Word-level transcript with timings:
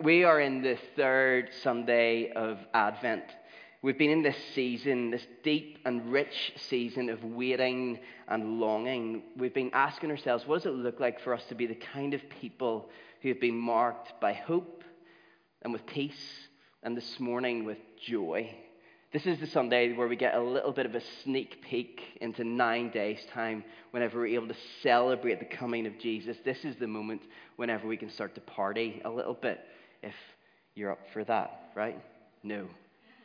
We 0.00 0.22
are 0.22 0.40
in 0.40 0.62
the 0.62 0.78
third 0.94 1.50
Sunday 1.64 2.30
of 2.30 2.58
Advent. 2.72 3.24
We've 3.82 3.98
been 3.98 4.10
in 4.10 4.22
this 4.22 4.36
season, 4.54 5.10
this 5.10 5.26
deep 5.42 5.80
and 5.84 6.12
rich 6.12 6.52
season 6.54 7.08
of 7.08 7.24
waiting 7.24 7.98
and 8.28 8.60
longing. 8.60 9.24
We've 9.36 9.52
been 9.52 9.72
asking 9.72 10.12
ourselves, 10.12 10.46
what 10.46 10.62
does 10.62 10.66
it 10.66 10.76
look 10.76 11.00
like 11.00 11.20
for 11.20 11.34
us 11.34 11.42
to 11.48 11.56
be 11.56 11.66
the 11.66 11.74
kind 11.74 12.14
of 12.14 12.20
people 12.40 12.90
who 13.22 13.28
have 13.30 13.40
been 13.40 13.58
marked 13.58 14.20
by 14.20 14.34
hope 14.34 14.84
and 15.62 15.72
with 15.72 15.84
peace, 15.84 16.46
and 16.84 16.96
this 16.96 17.18
morning 17.18 17.64
with 17.64 17.78
joy? 18.00 18.54
This 19.12 19.26
is 19.26 19.40
the 19.40 19.48
Sunday 19.48 19.94
where 19.94 20.06
we 20.06 20.16
get 20.16 20.36
a 20.36 20.40
little 20.40 20.70
bit 20.70 20.86
of 20.86 20.94
a 20.94 21.02
sneak 21.24 21.60
peek 21.62 22.02
into 22.20 22.44
nine 22.44 22.90
days' 22.90 23.26
time 23.32 23.64
whenever 23.90 24.20
we're 24.20 24.36
able 24.36 24.48
to 24.48 24.60
celebrate 24.80 25.40
the 25.40 25.56
coming 25.56 25.86
of 25.86 25.98
Jesus. 25.98 26.36
This 26.44 26.64
is 26.64 26.76
the 26.76 26.86
moment 26.86 27.22
whenever 27.56 27.88
we 27.88 27.96
can 27.96 28.10
start 28.10 28.36
to 28.36 28.40
party 28.42 29.02
a 29.04 29.10
little 29.10 29.34
bit, 29.34 29.60
if 30.02 30.14
you're 30.74 30.92
up 30.92 31.00
for 31.12 31.24
that, 31.24 31.70
right? 31.74 31.98
No. 32.42 32.66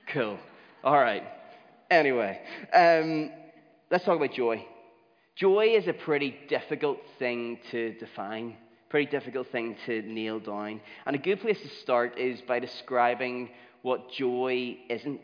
Cool. 0.08 0.38
All 0.84 1.00
right. 1.00 1.24
Anyway, 1.90 2.40
um, 2.74 3.32
let's 3.92 4.04
talk 4.04 4.18
about 4.18 4.34
joy. 4.34 4.66
Joy 5.36 5.68
is 5.76 5.88
a 5.88 5.94
pretty 5.94 6.36
difficult 6.48 7.00
thing 7.20 7.60
to 7.72 7.94
define, 7.94 8.56
pretty 8.90 9.10
difficult 9.10 9.52
thing 9.52 9.76
to 9.86 10.02
nail 10.04 10.40
down. 10.40 10.82
And 11.06 11.16
a 11.16 11.20
good 11.20 11.42
place 11.42 11.60
to 11.62 11.70
start 11.82 12.18
is 12.18 12.42
by 12.42 12.60
describing 12.60 13.50
what 13.82 14.12
joy 14.12 14.78
isn't. 14.90 15.22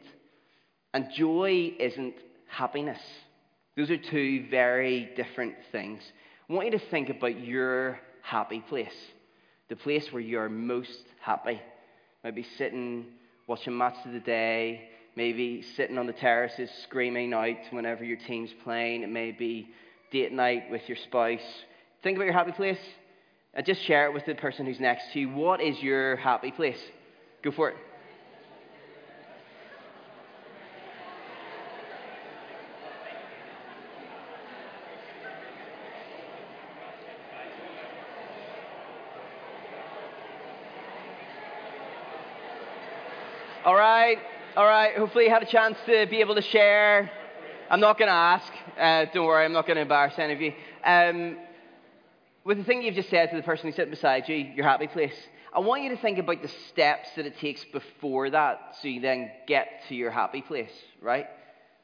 And 0.94 1.08
joy 1.16 1.73
isn't 1.80 2.16
happiness. 2.47 3.00
Those 3.77 3.91
are 3.91 3.97
two 3.97 4.47
very 4.50 5.09
different 5.16 5.55
things. 5.72 6.02
I 6.50 6.53
want 6.53 6.66
you 6.66 6.77
to 6.77 6.86
think 6.89 7.09
about 7.09 7.39
your 7.39 8.00
happy 8.23 8.59
place, 8.67 8.95
the 9.70 9.76
place 9.76 10.12
where 10.12 10.22
you're 10.22 10.50
most 10.50 11.04
happy. 11.22 11.62
Maybe 12.23 12.46
sitting, 12.58 13.05
watching 13.48 13.78
match 13.78 13.95
of 14.05 14.12
the 14.12 14.20
day, 14.20 14.90
maybe 15.16 15.61
sitting 15.76 15.98
on 15.98 16.08
the 16.08 16.14
terraces 16.14 16.70
screaming 16.84 17.34
out 17.34 17.58
whenever 17.72 18.03
your 18.03 18.17
team's 18.17 18.52
playing. 18.64 19.03
It 19.03 19.09
may 19.09 19.31
be 19.31 19.70
date 20.11 20.31
night 20.31 20.70
with 20.70 20.81
your 20.88 20.98
spouse. 20.98 21.39
Think 22.03 22.17
about 22.17 22.26
your 22.26 22.34
happy 22.34 22.52
place 22.52 22.80
and 23.53 23.66
just 23.66 23.81
share 23.84 24.08
it 24.08 24.14
with 24.14 24.26
the 24.26 24.36
person 24.36 24.66
who's 24.66 24.80
next 24.80 25.14
to 25.14 25.20
you. 25.20 25.30
What 25.30 25.61
is 25.61 25.81
your 25.81 26.16
happy 26.17 26.52
place? 26.52 26.81
Go 27.44 27.52
for 27.52 27.70
it. 27.70 27.78
All 43.66 43.76
right, 43.76 44.17
all 44.59 44.65
right. 44.65 44.97
Hopefully, 44.97 45.23
you 45.23 45.29
had 45.29 45.41
a 45.41 45.45
chance 45.45 45.77
to 45.85 46.05
be 46.07 46.19
able 46.19 46.35
to 46.35 46.41
share. 46.41 47.09
I'm 47.69 47.79
not 47.79 47.97
going 47.97 48.09
to 48.09 48.13
ask. 48.13 48.52
Uh, 48.77 49.05
don't 49.13 49.25
worry, 49.25 49.45
I'm 49.45 49.53
not 49.53 49.65
going 49.65 49.77
to 49.77 49.83
embarrass 49.83 50.15
any 50.17 50.33
of 50.33 50.41
you. 50.41 50.52
Um, 50.83 51.38
with 52.43 52.57
the 52.57 52.65
thing 52.65 52.81
you've 52.81 52.95
just 52.95 53.09
said 53.09 53.30
to 53.30 53.37
the 53.37 53.41
person 53.41 53.67
who's 53.67 53.77
sitting 53.77 53.89
beside 53.89 54.27
you, 54.27 54.35
your 54.35 54.65
happy 54.65 54.87
place, 54.87 55.15
I 55.53 55.59
want 55.59 55.83
you 55.83 55.89
to 55.91 55.95
think 55.95 56.17
about 56.17 56.41
the 56.41 56.52
steps 56.67 57.07
that 57.15 57.25
it 57.25 57.37
takes 57.39 57.63
before 57.71 58.31
that 58.31 58.75
so 58.81 58.89
you 58.89 58.99
then 58.99 59.31
get 59.47 59.83
to 59.87 59.95
your 59.95 60.11
happy 60.11 60.41
place, 60.41 60.73
right? 61.02 61.27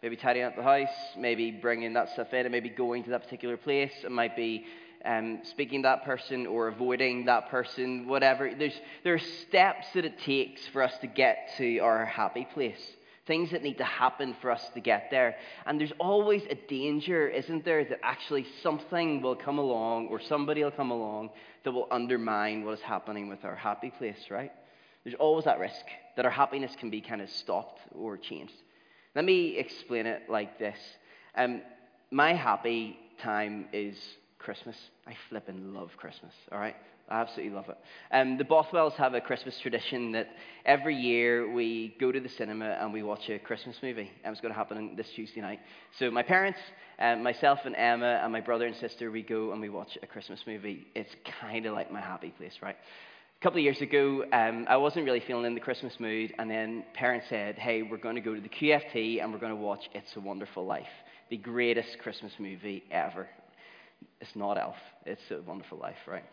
Maybe 0.03 0.17
tidying 0.17 0.45
up 0.45 0.57
the 0.57 0.63
house, 0.63 0.89
maybe 1.17 1.51
bringing 1.51 1.93
that 1.93 2.09
stuff 2.09 2.33
in, 2.33 2.45
and 2.45 2.51
maybe 2.51 2.67
going 2.67 3.05
to 3.05 3.11
that 3.11 3.23
particular 3.23 3.55
place. 3.55 3.93
It 4.03 4.11
might 4.11 4.35
be 4.35 4.65
um, 5.05 5.39
speaking 5.43 5.83
that 5.83 6.03
person 6.03 6.47
or 6.47 6.67
avoiding 6.67 7.25
that 7.25 7.49
person, 7.49 8.07
whatever. 8.07 8.53
There's, 8.57 8.79
there 9.03 9.13
are 9.13 9.19
steps 9.19 9.87
that 9.93 10.05
it 10.05 10.19
takes 10.19 10.67
for 10.67 10.81
us 10.81 10.97
to 10.99 11.07
get 11.07 11.51
to 11.57 11.79
our 11.79 12.05
happy 12.05 12.47
place. 12.53 12.79
Things 13.27 13.51
that 13.51 13.63
need 13.63 13.79
to 13.79 13.83
happen 13.83 14.35
for 14.41 14.51
us 14.51 14.63
to 14.75 14.79
get 14.79 15.07
there. 15.09 15.35
And 15.65 15.79
there's 15.79 15.93
always 15.99 16.43
a 16.49 16.55
danger, 16.55 17.27
isn't 17.27 17.65
there, 17.65 17.83
that 17.85 17.99
actually 18.03 18.45
something 18.61 19.21
will 19.21 19.35
come 19.35 19.57
along 19.57 20.07
or 20.07 20.19
somebody 20.19 20.63
will 20.63 20.71
come 20.71 20.91
along 20.91 21.31
that 21.63 21.71
will 21.71 21.87
undermine 21.89 22.63
what 22.63 22.75
is 22.75 22.81
happening 22.81 23.27
with 23.27 23.43
our 23.43 23.55
happy 23.55 23.91
place, 23.97 24.29
right? 24.29 24.51
There's 25.03 25.15
always 25.19 25.45
that 25.45 25.59
risk 25.59 25.85
that 26.15 26.25
our 26.25 26.31
happiness 26.31 26.75
can 26.79 26.89
be 26.89 27.01
kind 27.01 27.21
of 27.21 27.29
stopped 27.29 27.79
or 27.93 28.17
changed. 28.17 28.53
Let 29.15 29.25
me 29.25 29.57
explain 29.57 30.05
it 30.05 30.23
like 30.29 30.59
this. 30.59 30.77
Um, 31.35 31.61
my 32.11 32.33
happy 32.33 32.97
time 33.19 33.67
is 33.73 33.97
Christmas. 34.39 34.75
I 35.07 35.13
flipping 35.29 35.73
love 35.73 35.89
Christmas, 35.97 36.33
all 36.51 36.59
right? 36.59 36.75
I 37.07 37.21
absolutely 37.21 37.55
love 37.55 37.69
it. 37.69 37.77
Um, 38.11 38.37
the 38.37 38.43
Bothwells 38.43 38.93
have 38.93 39.13
a 39.13 39.21
Christmas 39.21 39.57
tradition 39.61 40.11
that 40.13 40.27
every 40.65 40.95
year 40.95 41.51
we 41.51 41.95
go 41.99 42.11
to 42.11 42.19
the 42.19 42.29
cinema 42.29 42.77
and 42.81 42.91
we 42.91 43.03
watch 43.03 43.29
a 43.29 43.37
Christmas 43.37 43.75
movie. 43.83 44.09
And 44.23 44.31
it's 44.31 44.41
going 44.41 44.53
to 44.53 44.57
happen 44.57 44.95
this 44.95 45.07
Tuesday 45.15 45.41
night. 45.41 45.59
So 45.99 46.09
my 46.09 46.23
parents, 46.23 46.57
um, 46.97 47.21
myself 47.21 47.59
and 47.65 47.75
Emma 47.75 48.21
and 48.23 48.31
my 48.31 48.41
brother 48.41 48.65
and 48.65 48.75
sister, 48.77 49.11
we 49.11 49.21
go 49.21 49.51
and 49.51 49.61
we 49.61 49.69
watch 49.69 49.97
a 50.01 50.07
Christmas 50.07 50.39
movie. 50.47 50.87
It's 50.95 51.13
kind 51.41 51.67
of 51.67 51.73
like 51.73 51.91
my 51.91 52.01
happy 52.01 52.33
place, 52.35 52.53
right? 52.61 52.75
A 53.39 53.43
couple 53.43 53.59
of 53.59 53.63
years 53.63 53.81
ago, 53.81 54.23
um, 54.33 54.65
I 54.67 54.77
wasn't 54.77 55.05
really 55.05 55.19
feeling 55.19 55.45
in 55.45 55.53
the 55.53 55.59
Christmas 55.59 55.93
mood, 55.99 56.33
and 56.39 56.49
then 56.49 56.85
parents 56.93 57.27
said, 57.29 57.55
"Hey, 57.59 57.83
we're 57.83 57.97
going 57.97 58.15
to 58.15 58.21
go 58.21 58.33
to 58.33 58.41
the 58.41 58.49
QFT 58.49 59.21
and 59.21 59.31
we're 59.31 59.39
going 59.39 59.51
to 59.51 59.57
watch 59.57 59.81
It's 59.93 60.15
a 60.15 60.21
Wonderful 60.21 60.65
Life, 60.65 60.87
the 61.29 61.37
greatest 61.37 61.99
Christmas 61.99 62.31
movie 62.39 62.85
ever." 62.89 63.27
It's 64.21 64.35
not 64.35 64.57
Elf. 64.57 64.77
It's 65.05 65.21
a 65.31 65.41
wonderful 65.41 65.77
life, 65.77 65.97
right? 66.07 66.23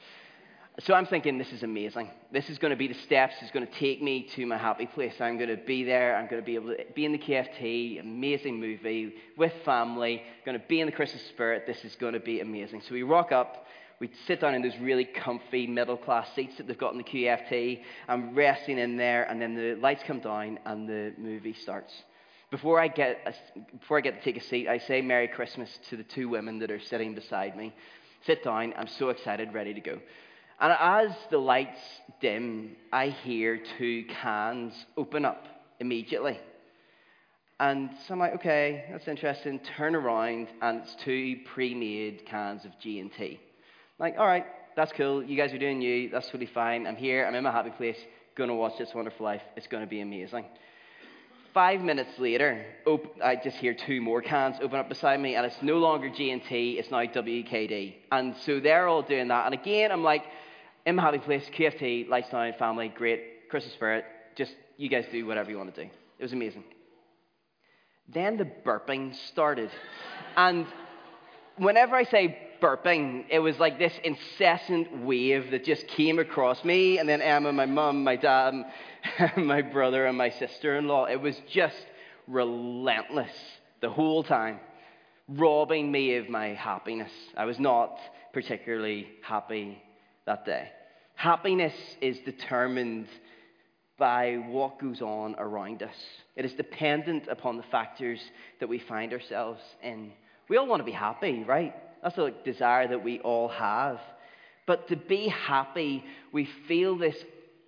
So 0.81 0.95
I'm 0.95 1.05
thinking 1.05 1.37
this 1.37 1.53
is 1.53 1.63
amazing. 1.63 2.11
This 2.33 2.49
is 2.49 2.57
going 2.57 2.71
to 2.71 2.77
be 2.77 2.89
the 2.89 2.95
steps. 2.95 3.35
It's 3.43 3.51
going 3.51 3.67
to 3.67 3.73
take 3.75 4.03
me 4.03 4.27
to 4.35 4.47
my 4.47 4.57
happy 4.57 4.87
place. 4.87 5.13
I'm 5.21 5.37
going 5.37 5.51
to 5.51 5.59
be 5.59 5.85
there. 5.85 6.17
I'm 6.17 6.27
going 6.29 6.41
to 6.41 6.47
be 6.47 6.55
able 6.55 6.75
to 6.75 6.85
be 6.95 7.05
in 7.05 7.13
the 7.13 7.19
QFT. 7.19 8.01
Amazing 8.01 8.59
movie 8.59 9.13
with 9.37 9.53
family. 9.67 10.23
Going 10.47 10.59
to 10.59 10.67
be 10.67 10.81
in 10.81 10.87
the 10.87 10.93
Christmas 10.93 11.23
spirit. 11.27 11.65
This 11.67 11.85
is 11.85 11.95
going 11.97 12.15
to 12.15 12.21
be 12.21 12.41
amazing. 12.41 12.81
So 12.89 12.95
we 12.95 13.03
rock 13.03 13.33
up. 13.33 13.67
We 14.01 14.11
sit 14.27 14.41
down 14.41 14.55
in 14.55 14.63
those 14.63 14.77
really 14.81 15.05
comfy 15.05 15.67
middle 15.67 15.99
class 15.99 16.27
seats 16.35 16.57
that 16.57 16.67
they've 16.67 16.79
got 16.79 16.93
in 16.93 16.99
the 16.99 17.05
QFT. 17.05 17.83
I'm 18.09 18.35
resting 18.35 18.79
in 18.79 18.97
there, 18.97 19.25
and 19.25 19.41
then 19.41 19.55
the 19.55 19.75
lights 19.75 20.03
come 20.07 20.21
down 20.21 20.59
and 20.65 20.89
the 20.89 21.13
movie 21.19 21.53
starts. 21.53 21.93
Before 22.53 22.79
I, 22.79 22.89
get 22.89 23.19
a, 23.25 23.33
before 23.79 23.97
I 23.97 24.03
get 24.03 24.19
to 24.19 24.23
take 24.23 24.37
a 24.37 24.47
seat, 24.47 24.69
I 24.69 24.77
say 24.77 25.01
Merry 25.01 25.27
Christmas 25.27 25.71
to 25.89 25.97
the 25.97 26.03
two 26.03 26.29
women 26.29 26.59
that 26.59 26.71
are 26.71 26.79
sitting 26.79 27.15
beside 27.15 27.57
me. 27.57 27.73
Sit 28.27 28.45
down. 28.45 28.75
I'm 28.77 28.89
so 28.89 29.09
excited, 29.09 29.55
ready 29.55 29.73
to 29.73 29.81
go. 29.81 29.99
And 30.61 30.77
as 30.79 31.17
the 31.31 31.39
lights 31.39 31.81
dim, 32.21 32.77
I 32.93 33.09
hear 33.09 33.59
two 33.79 34.05
cans 34.05 34.75
open 34.99 35.25
up 35.25 35.47
immediately. 35.81 36.39
And 37.59 37.89
so 38.07 38.13
I'm 38.13 38.21
like, 38.21 38.35
okay, 38.35 38.85
that's 38.93 39.09
interesting. 39.09 39.59
Turn 39.79 39.95
around, 39.95 40.49
and 40.61 40.83
it's 40.83 40.95
two 40.97 41.39
pre-made 41.55 42.27
cans 42.27 42.67
of 42.67 42.79
G&T. 42.81 43.41
Like, 43.99 44.17
all 44.19 44.27
right, 44.27 44.45
that's 44.77 44.93
cool. 44.93 45.23
You 45.23 45.39
guys 45.39 45.55
are 45.55 45.59
doing 45.59 45.81
you. 45.81 46.11
That's 46.11 46.27
totally 46.27 46.51
fine. 46.53 46.87
I'm 46.87 46.97
here. 46.97 47.25
I'm 47.25 47.35
in 47.35 47.45
my 47.45 47.51
happy 47.51 47.71
place. 47.71 47.99
To 48.37 48.55
watch 48.55 48.79
this 48.79 48.91
wonderful 48.95 49.25
life. 49.25 49.43
It's 49.57 49.67
to 49.67 49.87
be 49.87 50.01
amazing. 50.01 50.45
Five 51.55 51.83
minutes 51.83 52.19
later, 52.19 52.65
op- 52.87 53.21
I 53.23 53.37
just 53.37 53.59
hear 53.59 53.75
two 53.75 54.01
more 54.01 54.23
cans 54.23 54.57
open 54.63 54.79
up 54.79 54.89
beside 54.89 55.21
me, 55.21 55.35
and 55.35 55.45
it's 55.45 55.61
no 55.61 55.77
longer 55.79 56.09
G&T, 56.09 56.79
it's 56.79 56.91
now 56.91 57.05
WKD. 57.05 57.95
And 58.11 58.35
so 58.47 58.59
they're 58.59 58.89
all 58.89 59.03
doing 59.03 59.29
that. 59.29 59.45
And 59.45 59.55
again, 59.55 59.93
I'm 59.93 60.03
like, 60.03 60.25
in 60.87 60.97
my 60.97 61.03
happy 61.03 61.19
place, 61.19 61.45
lights 62.09 62.31
down, 62.31 62.55
family, 62.59 62.89
great, 62.89 63.51
Christmas 63.51 63.75
spirit. 63.75 64.07
Just, 64.35 64.53
you 64.79 64.89
guys 64.89 65.05
do 65.13 65.27
whatever 65.27 65.51
you 65.51 65.59
want 65.59 65.75
to 65.75 65.85
do. 65.85 65.91
It 66.19 66.23
was 66.23 66.33
amazing. 66.33 66.65
Then 68.09 68.39
the 68.39 68.45
burping 68.45 69.15
started. 69.29 69.71
and 70.37 70.67
whenever 71.59 71.95
I 71.95 72.05
say 72.05 72.39
burping, 72.63 73.25
it 73.29 73.41
was 73.41 73.59
like 73.59 73.79
this 73.79 73.93
incessant 74.05 75.05
wave 75.05 75.51
that 75.51 75.65
just 75.65 75.87
came 75.89 76.21
across 76.21 76.65
me, 76.65 76.99
and 76.99 77.09
then 77.09 77.21
Emma, 77.21 77.53
my 77.53 77.67
mum, 77.67 78.05
my 78.05 78.17
dad, 78.17 78.55
my 79.37 79.61
brother 79.61 80.07
and 80.07 80.17
my 80.17 80.31
sister 80.31 80.79
in 80.79 80.87
law. 80.87 81.07
It 81.07 81.21
was 81.21 81.37
just 81.51 81.85
relentless 82.29 83.33
the 83.81 83.91
whole 83.91 84.23
time, 84.23 84.61
robbing 85.29 85.91
me 85.91 86.17
of 86.17 86.29
my 86.29 86.49
happiness. 86.55 87.11
I 87.37 87.45
was 87.45 87.59
not 87.59 87.99
particularly 88.33 89.09
happy 89.23 89.83
that 90.27 90.47
day. 90.47 90.69
Happiness 91.17 91.75
is 92.01 92.19
determined 92.21 93.09
by 93.99 94.37
what 94.49 94.81
goes 94.81 95.03
on 95.03 95.35
around 95.39 95.83
us. 95.83 95.95
It 96.37 96.45
is 96.45 96.53
dependent 96.55 97.29
upon 97.29 97.57
the 97.57 97.63
factors 97.65 98.21
that 98.61 98.69
we 98.69 98.79
find 98.79 99.13
ourselves 99.13 99.61
in. 99.83 100.13
We 100.49 100.57
all 100.57 100.67
want 100.67 100.81
to 100.81 100.85
be 100.85 100.93
happy, 100.93 101.45
right? 101.45 101.75
That's 102.03 102.19
a 102.19 102.33
desire 102.45 102.89
that 102.89 103.05
we 103.05 103.21
all 103.21 103.49
have. 103.49 104.01
But 104.67 104.89
to 104.89 104.97
be 104.97 105.29
happy, 105.29 106.05
we 106.33 106.49
feel 106.67 106.97
this 106.97 107.17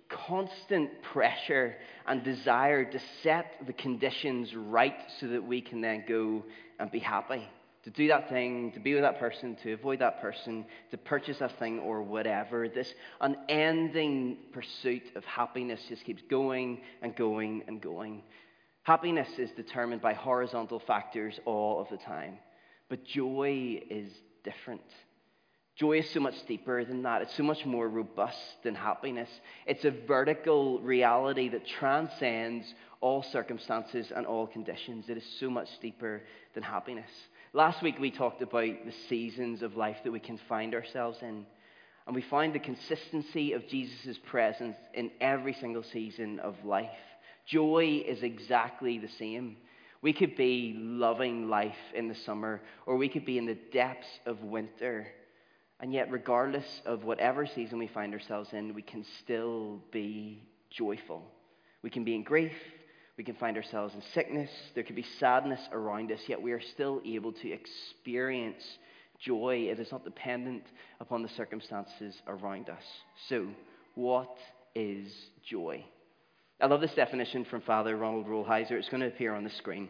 constant 0.09 1.01
pressure 1.01 1.75
and 2.05 2.23
desire 2.23 2.85
to 2.85 2.99
set 3.23 3.53
the 3.65 3.73
conditions 3.73 4.55
right 4.55 4.95
so 5.19 5.27
that 5.27 5.43
we 5.43 5.61
can 5.61 5.81
then 5.81 6.03
go 6.07 6.43
and 6.79 6.91
be 6.91 6.99
happy. 6.99 7.47
to 7.85 7.91
do 7.91 8.07
that 8.07 8.27
thing, 8.29 8.71
to 8.71 8.79
be 8.79 8.95
with 8.95 9.03
that 9.03 9.19
person, 9.19 9.55
to 9.61 9.73
avoid 9.73 9.99
that 9.99 10.19
person, 10.19 10.65
to 10.89 10.97
purchase 10.97 11.37
that 11.37 11.57
thing 11.59 11.79
or 11.79 12.01
whatever. 12.01 12.67
This 12.67 12.91
unending 13.21 14.37
pursuit 14.51 15.03
of 15.15 15.23
happiness 15.23 15.79
just 15.87 16.03
keeps 16.03 16.23
going 16.27 16.81
and 17.03 17.15
going 17.15 17.63
and 17.67 17.79
going. 17.79 18.23
Happiness 18.81 19.27
is 19.37 19.51
determined 19.51 20.01
by 20.01 20.13
horizontal 20.13 20.79
factors 20.79 21.39
all 21.45 21.79
of 21.79 21.87
the 21.89 21.97
time, 21.97 22.39
but 22.89 23.05
joy 23.05 23.81
is 23.89 24.11
different. 24.43 24.81
Joy 25.75 25.99
is 25.99 26.09
so 26.11 26.21
much 26.21 26.35
deeper 26.47 26.85
than 26.85 27.03
that. 27.03 27.21
It's 27.21 27.35
so 27.35 27.43
much 27.43 27.65
more 27.65 27.89
robust 27.89 28.63
than 28.63 28.75
happiness. 28.75 29.29
It's 29.65 29.83
a 29.83 29.91
vertical 29.91 30.79
reality 30.79 31.49
that 31.49 31.67
transcends 31.67 32.65
all 33.01 33.23
circumstances 33.23 34.11
and 34.15 34.25
all 34.25 34.47
conditions. 34.47 35.09
It 35.09 35.17
is 35.17 35.25
so 35.39 35.49
much 35.49 35.67
deeper 35.81 36.21
than 36.53 36.63
happiness. 36.63 37.09
Last 37.51 37.83
week 37.83 37.99
we 37.99 38.09
talked 38.09 38.41
about 38.41 38.85
the 38.85 38.93
seasons 39.09 39.61
of 39.61 39.75
life 39.75 39.97
that 40.05 40.11
we 40.11 40.19
can 40.21 40.39
find 40.47 40.73
ourselves 40.73 41.17
in. 41.21 41.45
And 42.07 42.15
we 42.15 42.21
find 42.21 42.53
the 42.53 42.59
consistency 42.59 43.53
of 43.53 43.67
Jesus' 43.67 44.17
presence 44.29 44.77
in 44.93 45.11
every 45.19 45.53
single 45.53 45.83
season 45.83 46.39
of 46.39 46.55
life. 46.63 46.87
Joy 47.47 48.03
is 48.07 48.23
exactly 48.23 48.97
the 48.97 49.09
same. 49.19 49.57
We 50.05 50.13
could 50.13 50.35
be 50.35 50.75
loving 50.77 51.49
life 51.49 51.91
in 51.95 52.07
the 52.07 52.13
summer, 52.13 52.61
or 52.85 52.95
we 52.95 53.09
could 53.09 53.25
be 53.25 53.39
in 53.39 53.47
the 53.47 53.57
depths 53.73 54.19
of 54.27 54.43
winter. 54.43 55.07
And 55.79 55.91
yet, 55.91 56.11
regardless 56.11 56.83
of 56.85 57.05
whatever 57.05 57.47
season 57.47 57.79
we 57.79 57.87
find 57.87 58.13
ourselves 58.13 58.53
in, 58.53 58.75
we 58.75 58.83
can 58.83 59.03
still 59.17 59.81
be 59.89 60.43
joyful. 60.69 61.23
We 61.81 61.89
can 61.89 62.03
be 62.03 62.13
in 62.13 62.21
grief. 62.21 62.53
We 63.17 63.23
can 63.23 63.33
find 63.33 63.57
ourselves 63.57 63.95
in 63.95 64.03
sickness. 64.13 64.51
There 64.75 64.83
could 64.83 64.95
be 64.95 65.07
sadness 65.17 65.61
around 65.71 66.11
us, 66.11 66.21
yet 66.27 66.39
we 66.39 66.51
are 66.51 66.61
still 66.61 67.01
able 67.03 67.31
to 67.31 67.51
experience 67.51 68.77
joy. 69.17 69.69
It 69.71 69.79
is 69.79 69.91
not 69.91 70.03
dependent 70.03 70.65
upon 70.99 71.23
the 71.23 71.29
circumstances 71.29 72.21
around 72.27 72.69
us. 72.69 72.83
So, 73.27 73.47
what 73.95 74.37
is 74.75 75.11
joy? 75.43 75.83
I 76.61 76.67
love 76.67 76.79
this 76.79 76.93
definition 76.93 77.43
from 77.43 77.61
Father 77.61 77.97
Ronald 77.97 78.27
Rolheiser. 78.27 78.71
It's 78.71 78.87
going 78.87 79.01
to 79.01 79.07
appear 79.07 79.35
on 79.35 79.43
the 79.43 79.49
screen 79.49 79.89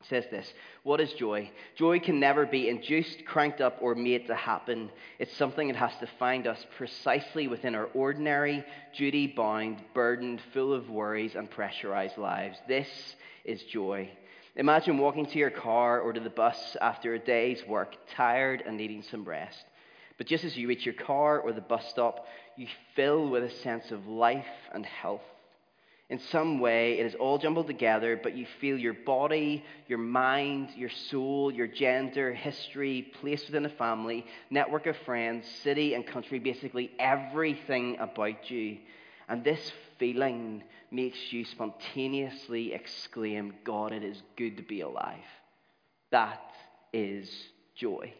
It 0.00 0.06
says 0.06 0.24
this 0.30 0.52
What 0.84 1.00
is 1.00 1.12
joy? 1.14 1.50
Joy 1.76 1.98
can 1.98 2.20
never 2.20 2.46
be 2.46 2.68
induced, 2.68 3.24
cranked 3.24 3.60
up, 3.60 3.78
or 3.80 3.96
made 3.96 4.28
to 4.28 4.36
happen. 4.36 4.90
It's 5.18 5.36
something 5.36 5.66
that 5.66 5.76
has 5.76 5.96
to 5.98 6.08
find 6.18 6.46
us 6.46 6.64
precisely 6.76 7.48
within 7.48 7.74
our 7.74 7.86
ordinary, 7.86 8.64
duty 8.96 9.26
bound, 9.26 9.82
burdened, 9.92 10.40
full 10.54 10.72
of 10.72 10.88
worries, 10.88 11.34
and 11.34 11.50
pressurized 11.50 12.18
lives. 12.18 12.56
This 12.68 13.16
is 13.44 13.60
joy. 13.64 14.10
Imagine 14.54 14.96
walking 14.96 15.26
to 15.26 15.38
your 15.38 15.50
car 15.50 16.00
or 16.00 16.12
to 16.12 16.20
the 16.20 16.30
bus 16.30 16.76
after 16.80 17.14
a 17.14 17.18
day's 17.18 17.66
work, 17.66 17.96
tired 18.14 18.62
and 18.64 18.76
needing 18.76 19.02
some 19.02 19.24
rest. 19.24 19.64
But 20.18 20.28
just 20.28 20.44
as 20.44 20.56
you 20.56 20.68
reach 20.68 20.86
your 20.86 20.94
car 20.94 21.40
or 21.40 21.52
the 21.52 21.60
bus 21.60 21.88
stop, 21.88 22.26
you 22.56 22.68
fill 22.94 23.28
with 23.28 23.42
a 23.42 23.50
sense 23.50 23.90
of 23.90 24.06
life 24.06 24.46
and 24.72 24.86
health 24.86 25.22
in 26.10 26.18
some 26.18 26.58
way, 26.58 26.98
it 26.98 27.06
is 27.06 27.14
all 27.14 27.38
jumbled 27.38 27.68
together, 27.68 28.18
but 28.20 28.36
you 28.36 28.44
feel 28.60 28.76
your 28.76 28.94
body, 28.94 29.64
your 29.86 29.98
mind, 29.98 30.70
your 30.76 30.90
soul, 30.90 31.52
your 31.52 31.68
gender, 31.68 32.34
history, 32.34 33.12
place 33.20 33.46
within 33.46 33.64
a 33.64 33.70
family, 33.70 34.26
network 34.50 34.86
of 34.86 34.96
friends, 35.06 35.46
city 35.62 35.94
and 35.94 36.04
country, 36.04 36.40
basically 36.40 36.90
everything 36.98 37.96
about 38.00 38.50
you. 38.50 38.78
And 39.28 39.44
this 39.44 39.72
feeling 40.00 40.64
makes 40.90 41.32
you 41.32 41.44
spontaneously 41.44 42.72
exclaim, 42.72 43.54
God, 43.62 43.92
it 43.92 44.02
is 44.02 44.20
good 44.36 44.56
to 44.56 44.64
be 44.64 44.80
alive. 44.80 45.14
That 46.10 46.42
is 46.92 47.30
joy. 47.76 48.12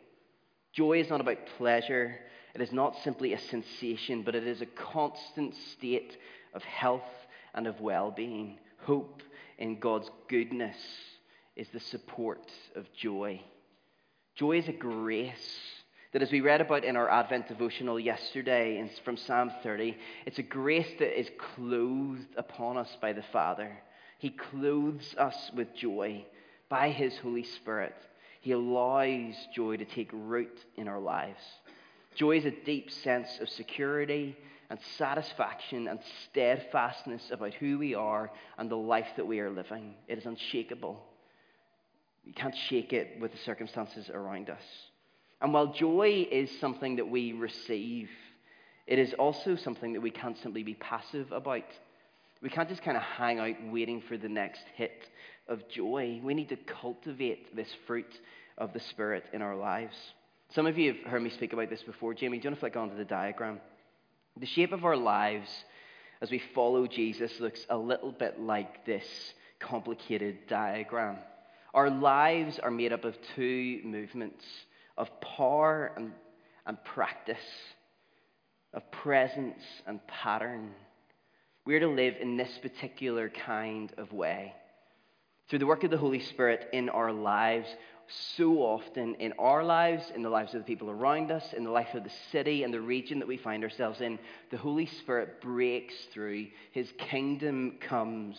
Joy 0.72 1.00
is 1.00 1.10
not 1.10 1.20
about 1.20 1.44
pleasure. 1.58 2.20
It 2.54 2.60
is 2.60 2.70
not 2.70 3.02
simply 3.02 3.32
a 3.32 3.40
sensation, 3.40 4.22
but 4.22 4.36
it 4.36 4.46
is 4.46 4.60
a 4.60 4.66
constant 4.66 5.56
state 5.72 6.16
of 6.54 6.62
health 6.62 7.02
and 7.54 7.66
of 7.66 7.80
well 7.80 8.10
being. 8.10 8.58
Hope 8.84 9.22
in 9.58 9.78
God's 9.78 10.10
goodness 10.28 10.76
is 11.56 11.68
the 11.72 11.80
support 11.80 12.50
of 12.76 12.92
joy. 12.92 13.40
Joy 14.34 14.58
is 14.58 14.68
a 14.68 14.72
grace 14.72 15.58
that, 16.12 16.22
as 16.22 16.32
we 16.32 16.40
read 16.40 16.60
about 16.60 16.84
in 16.84 16.96
our 16.96 17.10
Advent 17.10 17.48
devotional 17.48 18.00
yesterday 18.00 18.90
from 19.04 19.16
Psalm 19.16 19.52
30, 19.62 19.96
it's 20.26 20.38
a 20.38 20.42
grace 20.42 20.88
that 20.98 21.18
is 21.18 21.28
clothed 21.54 22.34
upon 22.36 22.76
us 22.76 22.88
by 23.00 23.12
the 23.12 23.24
Father. 23.32 23.70
He 24.18 24.30
clothes 24.30 25.14
us 25.18 25.50
with 25.54 25.74
joy 25.74 26.24
by 26.68 26.90
His 26.90 27.16
Holy 27.18 27.44
Spirit. 27.44 27.94
He 28.40 28.52
allows 28.52 29.34
joy 29.54 29.76
to 29.76 29.84
take 29.84 30.10
root 30.12 30.58
in 30.76 30.88
our 30.88 31.00
lives. 31.00 31.42
Joy 32.14 32.38
is 32.38 32.44
a 32.44 32.64
deep 32.64 32.90
sense 32.90 33.38
of 33.40 33.48
security 33.48 34.36
and 34.70 34.78
satisfaction 34.96 35.88
and 35.88 35.98
steadfastness 36.30 37.30
about 37.32 37.52
who 37.54 37.78
we 37.78 37.94
are 37.94 38.30
and 38.56 38.70
the 38.70 38.76
life 38.76 39.08
that 39.16 39.26
we 39.26 39.40
are 39.40 39.50
living. 39.50 39.94
It 40.06 40.16
is 40.16 40.26
unshakable. 40.26 41.04
You 42.24 42.32
can't 42.32 42.54
shake 42.68 42.92
it 42.92 43.20
with 43.20 43.32
the 43.32 43.38
circumstances 43.38 44.08
around 44.08 44.48
us. 44.48 44.62
And 45.42 45.52
while 45.52 45.72
joy 45.72 46.28
is 46.30 46.50
something 46.60 46.96
that 46.96 47.08
we 47.08 47.32
receive, 47.32 48.08
it 48.86 48.98
is 48.98 49.12
also 49.14 49.56
something 49.56 49.92
that 49.94 50.00
we 50.00 50.10
can't 50.10 50.38
simply 50.38 50.62
be 50.62 50.74
passive 50.74 51.32
about. 51.32 51.64
We 52.40 52.48
can't 52.48 52.68
just 52.68 52.82
kind 52.82 52.96
of 52.96 53.02
hang 53.02 53.40
out 53.40 53.56
waiting 53.72 54.02
for 54.08 54.16
the 54.16 54.28
next 54.28 54.62
hit 54.76 55.04
of 55.48 55.68
joy. 55.68 56.20
We 56.22 56.34
need 56.34 56.50
to 56.50 56.56
cultivate 56.56 57.56
this 57.56 57.68
fruit 57.86 58.20
of 58.56 58.72
the 58.72 58.80
Spirit 58.80 59.24
in 59.32 59.42
our 59.42 59.56
lives. 59.56 59.96
Some 60.54 60.66
of 60.66 60.78
you 60.78 60.94
have 60.94 61.10
heard 61.10 61.22
me 61.22 61.30
speak 61.30 61.52
about 61.52 61.70
this 61.70 61.82
before. 61.82 62.14
Jamie, 62.14 62.38
do 62.38 62.44
you 62.44 62.50
want 62.50 62.56
to 62.56 62.60
flick 62.60 62.76
onto 62.76 62.96
the 62.96 63.04
diagram? 63.04 63.60
The 64.38 64.46
shape 64.46 64.72
of 64.72 64.84
our 64.84 64.96
lives 64.96 65.50
as 66.20 66.30
we 66.30 66.42
follow 66.54 66.86
Jesus 66.86 67.40
looks 67.40 67.66
a 67.68 67.76
little 67.76 68.12
bit 68.12 68.40
like 68.40 68.84
this 68.84 69.04
complicated 69.58 70.46
diagram. 70.48 71.18
Our 71.74 71.90
lives 71.90 72.58
are 72.58 72.70
made 72.70 72.92
up 72.92 73.04
of 73.04 73.16
two 73.36 73.80
movements 73.84 74.44
of 74.96 75.08
power 75.20 75.92
and, 75.96 76.12
and 76.66 76.82
practice, 76.84 77.38
of 78.74 78.90
presence 78.90 79.62
and 79.86 80.06
pattern. 80.06 80.70
We're 81.64 81.80
to 81.80 81.88
live 81.88 82.16
in 82.20 82.36
this 82.36 82.58
particular 82.60 83.30
kind 83.30 83.92
of 83.96 84.12
way. 84.12 84.54
Through 85.48 85.60
the 85.60 85.66
work 85.66 85.84
of 85.84 85.90
the 85.90 85.96
Holy 85.96 86.20
Spirit 86.20 86.68
in 86.72 86.88
our 86.88 87.12
lives, 87.12 87.68
so 88.36 88.58
often 88.58 89.14
in 89.16 89.32
our 89.38 89.62
lives, 89.62 90.10
in 90.14 90.22
the 90.22 90.30
lives 90.30 90.54
of 90.54 90.60
the 90.60 90.66
people 90.66 90.90
around 90.90 91.30
us, 91.30 91.52
in 91.52 91.64
the 91.64 91.70
life 91.70 91.94
of 91.94 92.04
the 92.04 92.12
city 92.32 92.62
and 92.64 92.72
the 92.72 92.80
region 92.80 93.18
that 93.18 93.28
we 93.28 93.36
find 93.36 93.62
ourselves 93.62 94.00
in, 94.00 94.18
the 94.50 94.56
Holy 94.56 94.86
Spirit 94.86 95.40
breaks 95.40 95.94
through. 96.12 96.46
His 96.72 96.92
kingdom 96.98 97.78
comes. 97.80 98.38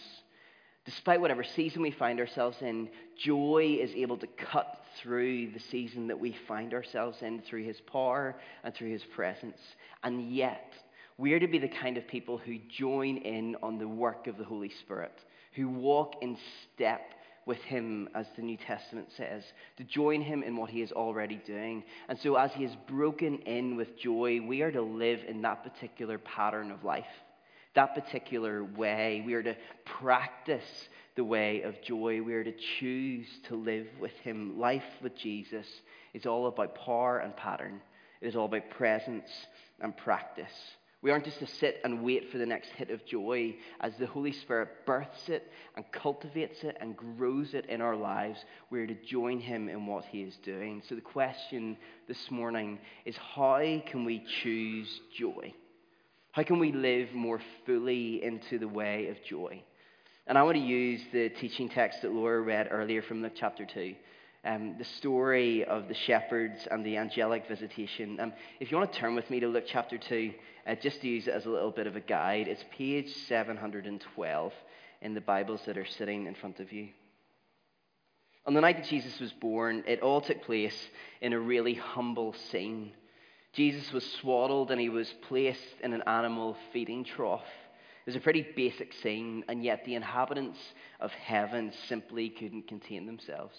Despite 0.85 1.21
whatever 1.21 1.43
season 1.43 1.81
we 1.81 1.91
find 1.91 2.19
ourselves 2.19 2.57
in, 2.61 2.89
joy 3.17 3.77
is 3.79 3.91
able 3.91 4.17
to 4.17 4.27
cut 4.27 4.83
through 5.01 5.51
the 5.51 5.59
season 5.59 6.07
that 6.07 6.19
we 6.19 6.35
find 6.47 6.73
ourselves 6.73 7.21
in 7.21 7.41
through 7.41 7.63
His 7.63 7.79
power 7.81 8.35
and 8.63 8.73
through 8.73 8.91
His 8.91 9.03
presence. 9.03 9.59
And 10.03 10.33
yet, 10.33 10.73
we 11.17 11.33
are 11.33 11.39
to 11.39 11.47
be 11.47 11.59
the 11.59 11.67
kind 11.67 11.97
of 11.97 12.07
people 12.07 12.37
who 12.37 12.57
join 12.69 13.17
in 13.17 13.55
on 13.61 13.77
the 13.77 13.87
work 13.87 14.27
of 14.27 14.37
the 14.37 14.43
Holy 14.43 14.71
Spirit, 14.81 15.13
who 15.53 15.69
walk 15.69 16.15
in 16.21 16.37
step 16.73 17.01
with 17.45 17.59
him, 17.59 18.07
as 18.13 18.27
the 18.35 18.41
New 18.41 18.57
Testament 18.57 19.09
says, 19.17 19.43
to 19.77 19.83
join 19.83 20.21
him 20.21 20.43
in 20.43 20.55
what 20.55 20.69
he 20.69 20.81
is 20.81 20.91
already 20.91 21.41
doing. 21.45 21.83
And 22.07 22.17
so, 22.19 22.35
as 22.35 22.51
he 22.53 22.63
is 22.63 22.75
broken 22.87 23.39
in 23.39 23.75
with 23.75 23.97
joy, 23.97 24.41
we 24.41 24.61
are 24.61 24.71
to 24.71 24.81
live 24.81 25.21
in 25.27 25.41
that 25.41 25.63
particular 25.63 26.17
pattern 26.19 26.71
of 26.71 26.83
life, 26.83 27.05
that 27.73 27.95
particular 27.95 28.63
way. 28.63 29.23
We 29.25 29.33
are 29.33 29.43
to 29.43 29.55
practice 29.85 30.87
the 31.15 31.23
way 31.23 31.61
of 31.63 31.81
joy. 31.81 32.21
We 32.21 32.33
are 32.33 32.43
to 32.43 32.53
choose 32.79 33.27
to 33.47 33.55
live 33.55 33.87
with 33.99 34.13
him. 34.23 34.59
Life 34.59 34.83
with 35.01 35.15
Jesus 35.17 35.67
is 36.13 36.25
all 36.25 36.47
about 36.47 36.75
power 36.75 37.19
and 37.19 37.35
pattern, 37.35 37.81
it 38.21 38.27
is 38.27 38.35
all 38.35 38.45
about 38.45 38.69
presence 38.69 39.29
and 39.79 39.95
practice. 39.97 40.53
We 41.01 41.09
aren't 41.09 41.25
just 41.25 41.39
to 41.39 41.47
sit 41.47 41.81
and 41.83 42.03
wait 42.03 42.31
for 42.31 42.37
the 42.37 42.45
next 42.45 42.69
hit 42.69 42.91
of 42.91 43.03
joy 43.05 43.55
as 43.79 43.93
the 43.97 44.05
Holy 44.05 44.31
Spirit 44.31 44.85
births 44.85 45.29
it 45.29 45.51
and 45.75 45.83
cultivates 45.91 46.63
it 46.63 46.77
and 46.79 46.95
grows 46.95 47.55
it 47.55 47.65
in 47.65 47.81
our 47.81 47.95
lives. 47.95 48.45
We're 48.69 48.85
to 48.85 48.93
join 48.93 49.39
Him 49.39 49.67
in 49.67 49.87
what 49.87 50.05
He 50.05 50.21
is 50.21 50.37
doing. 50.43 50.83
So 50.87 50.93
the 50.93 51.01
question 51.01 51.75
this 52.07 52.29
morning 52.29 52.77
is 53.05 53.17
how 53.17 53.81
can 53.87 54.05
we 54.05 54.23
choose 54.43 55.01
joy? 55.17 55.53
How 56.33 56.43
can 56.43 56.59
we 56.59 56.71
live 56.71 57.11
more 57.13 57.41
fully 57.65 58.23
into 58.23 58.59
the 58.59 58.67
way 58.67 59.07
of 59.07 59.17
joy? 59.23 59.63
And 60.27 60.37
I 60.37 60.43
want 60.43 60.57
to 60.57 60.63
use 60.63 61.01
the 61.11 61.29
teaching 61.29 61.67
text 61.67 62.03
that 62.03 62.13
Laura 62.13 62.41
read 62.41 62.67
earlier 62.69 63.01
from 63.01 63.23
Luke 63.23 63.33
chapter 63.35 63.65
2 63.65 63.95
um, 64.43 64.75
the 64.77 64.85
story 64.85 65.63
of 65.65 65.87
the 65.87 65.93
shepherds 65.93 66.67
and 66.69 66.85
the 66.85 66.97
angelic 66.97 67.47
visitation. 67.47 68.19
Um, 68.19 68.33
if 68.59 68.71
you 68.71 68.77
want 68.77 68.91
to 68.91 68.99
turn 68.99 69.15
with 69.15 69.29
me 69.29 69.39
to 69.39 69.47
Luke 69.47 69.65
chapter 69.67 69.97
2, 69.97 70.33
uh, 70.67 70.75
just 70.75 71.01
to 71.01 71.07
use 71.07 71.27
it 71.27 71.33
as 71.33 71.45
a 71.45 71.49
little 71.49 71.71
bit 71.71 71.87
of 71.87 71.95
a 71.95 71.99
guide, 71.99 72.47
it's 72.47 72.63
page 72.75 73.13
712 73.27 74.53
in 75.01 75.13
the 75.13 75.21
Bibles 75.21 75.61
that 75.65 75.77
are 75.77 75.85
sitting 75.85 76.25
in 76.25 76.35
front 76.35 76.59
of 76.59 76.71
you. 76.71 76.89
On 78.47 78.55
the 78.55 78.61
night 78.61 78.77
that 78.77 78.87
Jesus 78.87 79.19
was 79.19 79.31
born, 79.31 79.83
it 79.85 80.01
all 80.01 80.21
took 80.21 80.41
place 80.41 80.89
in 81.21 81.33
a 81.33 81.39
really 81.39 81.75
humble 81.75 82.33
scene. 82.33 82.91
Jesus 83.53 83.91
was 83.93 84.03
swaddled 84.19 84.71
and 84.71 84.81
he 84.81 84.89
was 84.89 85.13
placed 85.27 85.75
in 85.83 85.93
an 85.93 86.01
animal 86.07 86.57
feeding 86.73 87.03
trough. 87.03 87.43
It 87.43 88.09
was 88.09 88.15
a 88.15 88.19
pretty 88.19 88.47
basic 88.55 88.93
scene, 88.93 89.43
and 89.47 89.63
yet 89.63 89.85
the 89.85 89.93
inhabitants 89.93 90.57
of 90.99 91.11
heaven 91.11 91.71
simply 91.87 92.29
couldn't 92.29 92.67
contain 92.67 93.05
themselves. 93.05 93.55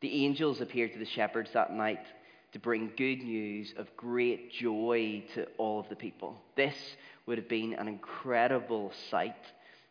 The 0.00 0.24
angels 0.24 0.60
appeared 0.60 0.92
to 0.92 0.98
the 0.98 1.04
shepherds 1.04 1.50
that 1.54 1.72
night 1.72 2.04
to 2.52 2.58
bring 2.58 2.92
good 2.96 3.22
news 3.22 3.74
of 3.76 3.94
great 3.96 4.52
joy 4.52 5.24
to 5.34 5.46
all 5.58 5.80
of 5.80 5.88
the 5.88 5.96
people. 5.96 6.40
This 6.54 6.76
would 7.26 7.38
have 7.38 7.48
been 7.48 7.74
an 7.74 7.88
incredible 7.88 8.92
sight. 9.10 9.34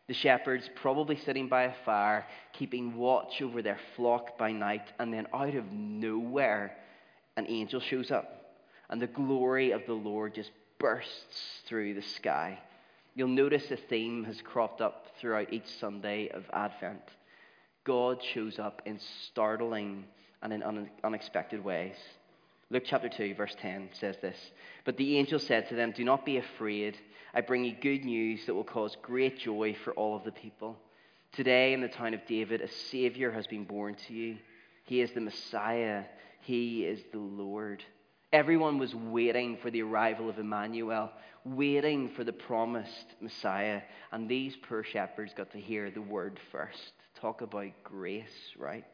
The 0.08 0.14
shepherds 0.14 0.70
probably 0.76 1.16
sitting 1.16 1.48
by 1.48 1.64
a 1.64 1.74
fire, 1.84 2.26
keeping 2.52 2.96
watch 2.96 3.42
over 3.42 3.62
their 3.62 3.78
flock 3.96 4.38
by 4.38 4.52
night, 4.52 4.92
and 4.98 5.12
then 5.12 5.26
out 5.34 5.54
of 5.54 5.72
nowhere, 5.72 6.76
an 7.36 7.46
angel 7.48 7.80
shows 7.80 8.10
up, 8.10 8.54
and 8.88 9.02
the 9.02 9.08
glory 9.08 9.72
of 9.72 9.84
the 9.86 9.92
Lord 9.92 10.34
just 10.34 10.52
bursts 10.78 11.60
through 11.66 11.94
the 11.94 12.02
sky. 12.02 12.58
You'll 13.14 13.28
notice 13.28 13.70
a 13.70 13.76
theme 13.76 14.24
has 14.24 14.40
cropped 14.42 14.80
up 14.80 15.06
throughout 15.20 15.52
each 15.52 15.66
Sunday 15.80 16.28
of 16.28 16.44
Advent. 16.52 17.02
God 17.86 18.20
shows 18.34 18.58
up 18.58 18.82
in 18.84 18.98
startling 19.28 20.04
and 20.42 20.52
in 20.52 20.90
unexpected 21.04 21.64
ways. 21.64 21.94
Luke 22.68 22.82
chapter 22.84 23.08
2, 23.08 23.36
verse 23.36 23.54
10 23.60 23.90
says 23.92 24.16
this 24.20 24.36
But 24.84 24.96
the 24.96 25.16
angel 25.16 25.38
said 25.38 25.68
to 25.68 25.76
them, 25.76 25.92
Do 25.92 26.04
not 26.04 26.26
be 26.26 26.36
afraid. 26.36 26.96
I 27.32 27.40
bring 27.42 27.64
you 27.64 27.76
good 27.80 28.04
news 28.04 28.44
that 28.46 28.54
will 28.54 28.64
cause 28.64 28.96
great 29.02 29.38
joy 29.38 29.76
for 29.84 29.92
all 29.92 30.16
of 30.16 30.24
the 30.24 30.32
people. 30.32 30.76
Today, 31.32 31.74
in 31.74 31.80
the 31.80 31.88
town 31.88 32.12
of 32.12 32.26
David, 32.26 32.60
a 32.60 32.68
Savior 32.68 33.30
has 33.30 33.46
been 33.46 33.64
born 33.64 33.94
to 34.08 34.12
you. 34.12 34.38
He 34.84 35.00
is 35.00 35.12
the 35.12 35.20
Messiah, 35.20 36.04
He 36.40 36.84
is 36.84 37.00
the 37.12 37.18
Lord. 37.18 37.84
Everyone 38.32 38.78
was 38.78 38.94
waiting 38.94 39.58
for 39.62 39.70
the 39.70 39.82
arrival 39.82 40.28
of 40.28 40.40
Emmanuel, 40.40 41.12
waiting 41.44 42.08
for 42.08 42.24
the 42.24 42.32
promised 42.32 43.14
Messiah. 43.20 43.82
And 44.10 44.28
these 44.28 44.56
poor 44.68 44.82
shepherds 44.82 45.34
got 45.36 45.52
to 45.52 45.60
hear 45.60 45.92
the 45.92 46.02
word 46.02 46.40
first. 46.50 46.92
Talk 47.20 47.40
about 47.40 47.72
grace, 47.82 48.52
right? 48.58 48.84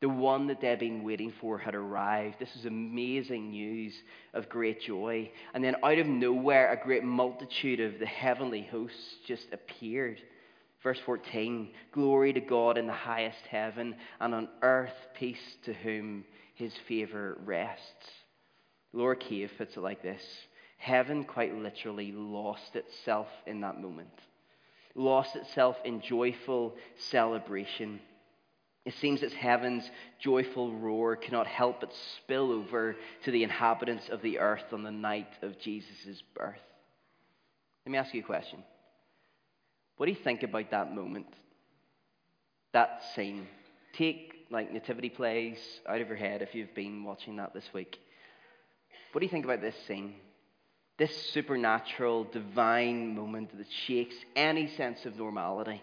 The 0.00 0.08
one 0.08 0.48
that 0.48 0.60
they'd 0.60 0.78
been 0.78 1.02
waiting 1.02 1.32
for 1.40 1.56
had 1.56 1.74
arrived. 1.74 2.36
This 2.38 2.54
is 2.56 2.66
amazing 2.66 3.50
news 3.50 3.94
of 4.34 4.48
great 4.48 4.82
joy. 4.82 5.30
And 5.54 5.64
then 5.64 5.76
out 5.82 5.98
of 5.98 6.06
nowhere, 6.06 6.72
a 6.72 6.84
great 6.84 7.04
multitude 7.04 7.80
of 7.80 7.98
the 7.98 8.06
heavenly 8.06 8.62
hosts 8.62 9.16
just 9.26 9.46
appeared. 9.52 10.20
Verse 10.82 10.98
14 11.06 11.70
Glory 11.92 12.32
to 12.34 12.40
God 12.40 12.76
in 12.76 12.86
the 12.86 12.92
highest 12.92 13.46
heaven, 13.48 13.96
and 14.20 14.34
on 14.34 14.48
earth 14.60 14.92
peace 15.14 15.56
to 15.64 15.72
whom 15.72 16.24
his 16.54 16.74
favor 16.86 17.38
rests. 17.44 18.10
Laura 18.92 19.16
Cave 19.16 19.50
puts 19.56 19.76
it 19.76 19.80
like 19.80 20.02
this 20.02 20.22
Heaven 20.76 21.24
quite 21.24 21.56
literally 21.56 22.12
lost 22.12 22.76
itself 22.76 23.28
in 23.46 23.62
that 23.62 23.80
moment, 23.80 24.20
lost 24.94 25.36
itself 25.36 25.76
in 25.84 26.00
joyful 26.00 26.74
celebration. 26.96 28.00
It 28.84 28.94
seems 29.00 29.22
that 29.22 29.32
heaven's 29.32 29.90
joyful 30.20 30.72
roar 30.72 31.16
cannot 31.16 31.46
help 31.46 31.80
but 31.80 31.92
spill 32.16 32.52
over 32.52 32.96
to 33.24 33.30
the 33.30 33.42
inhabitants 33.42 34.08
of 34.08 34.20
the 34.22 34.38
earth 34.38 34.72
on 34.72 34.82
the 34.82 34.90
night 34.90 35.32
of 35.42 35.58
Jesus' 35.58 36.22
birth. 36.34 36.60
Let 37.86 37.92
me 37.92 37.98
ask 37.98 38.14
you 38.14 38.20
a 38.20 38.24
question. 38.24 38.62
What 39.96 40.06
do 40.06 40.12
you 40.12 40.18
think 40.22 40.42
about 40.42 40.70
that 40.70 40.94
moment? 40.94 41.26
That 42.72 43.02
scene? 43.14 43.46
Take 43.94 44.34
like 44.50 44.72
nativity 44.72 45.08
plays 45.08 45.58
out 45.88 46.00
of 46.00 46.08
your 46.08 46.16
head 46.16 46.42
if 46.42 46.54
you've 46.54 46.74
been 46.74 47.04
watching 47.04 47.36
that 47.36 47.54
this 47.54 47.68
week. 47.72 47.98
What 49.12 49.20
do 49.20 49.26
you 49.26 49.30
think 49.30 49.44
about 49.44 49.60
this 49.60 49.76
scene? 49.86 50.14
This 50.96 51.32
supernatural, 51.32 52.24
divine 52.24 53.14
moment 53.14 53.56
that 53.56 53.66
shakes 53.86 54.14
any 54.36 54.68
sense 54.68 55.04
of 55.06 55.16
normality. 55.16 55.82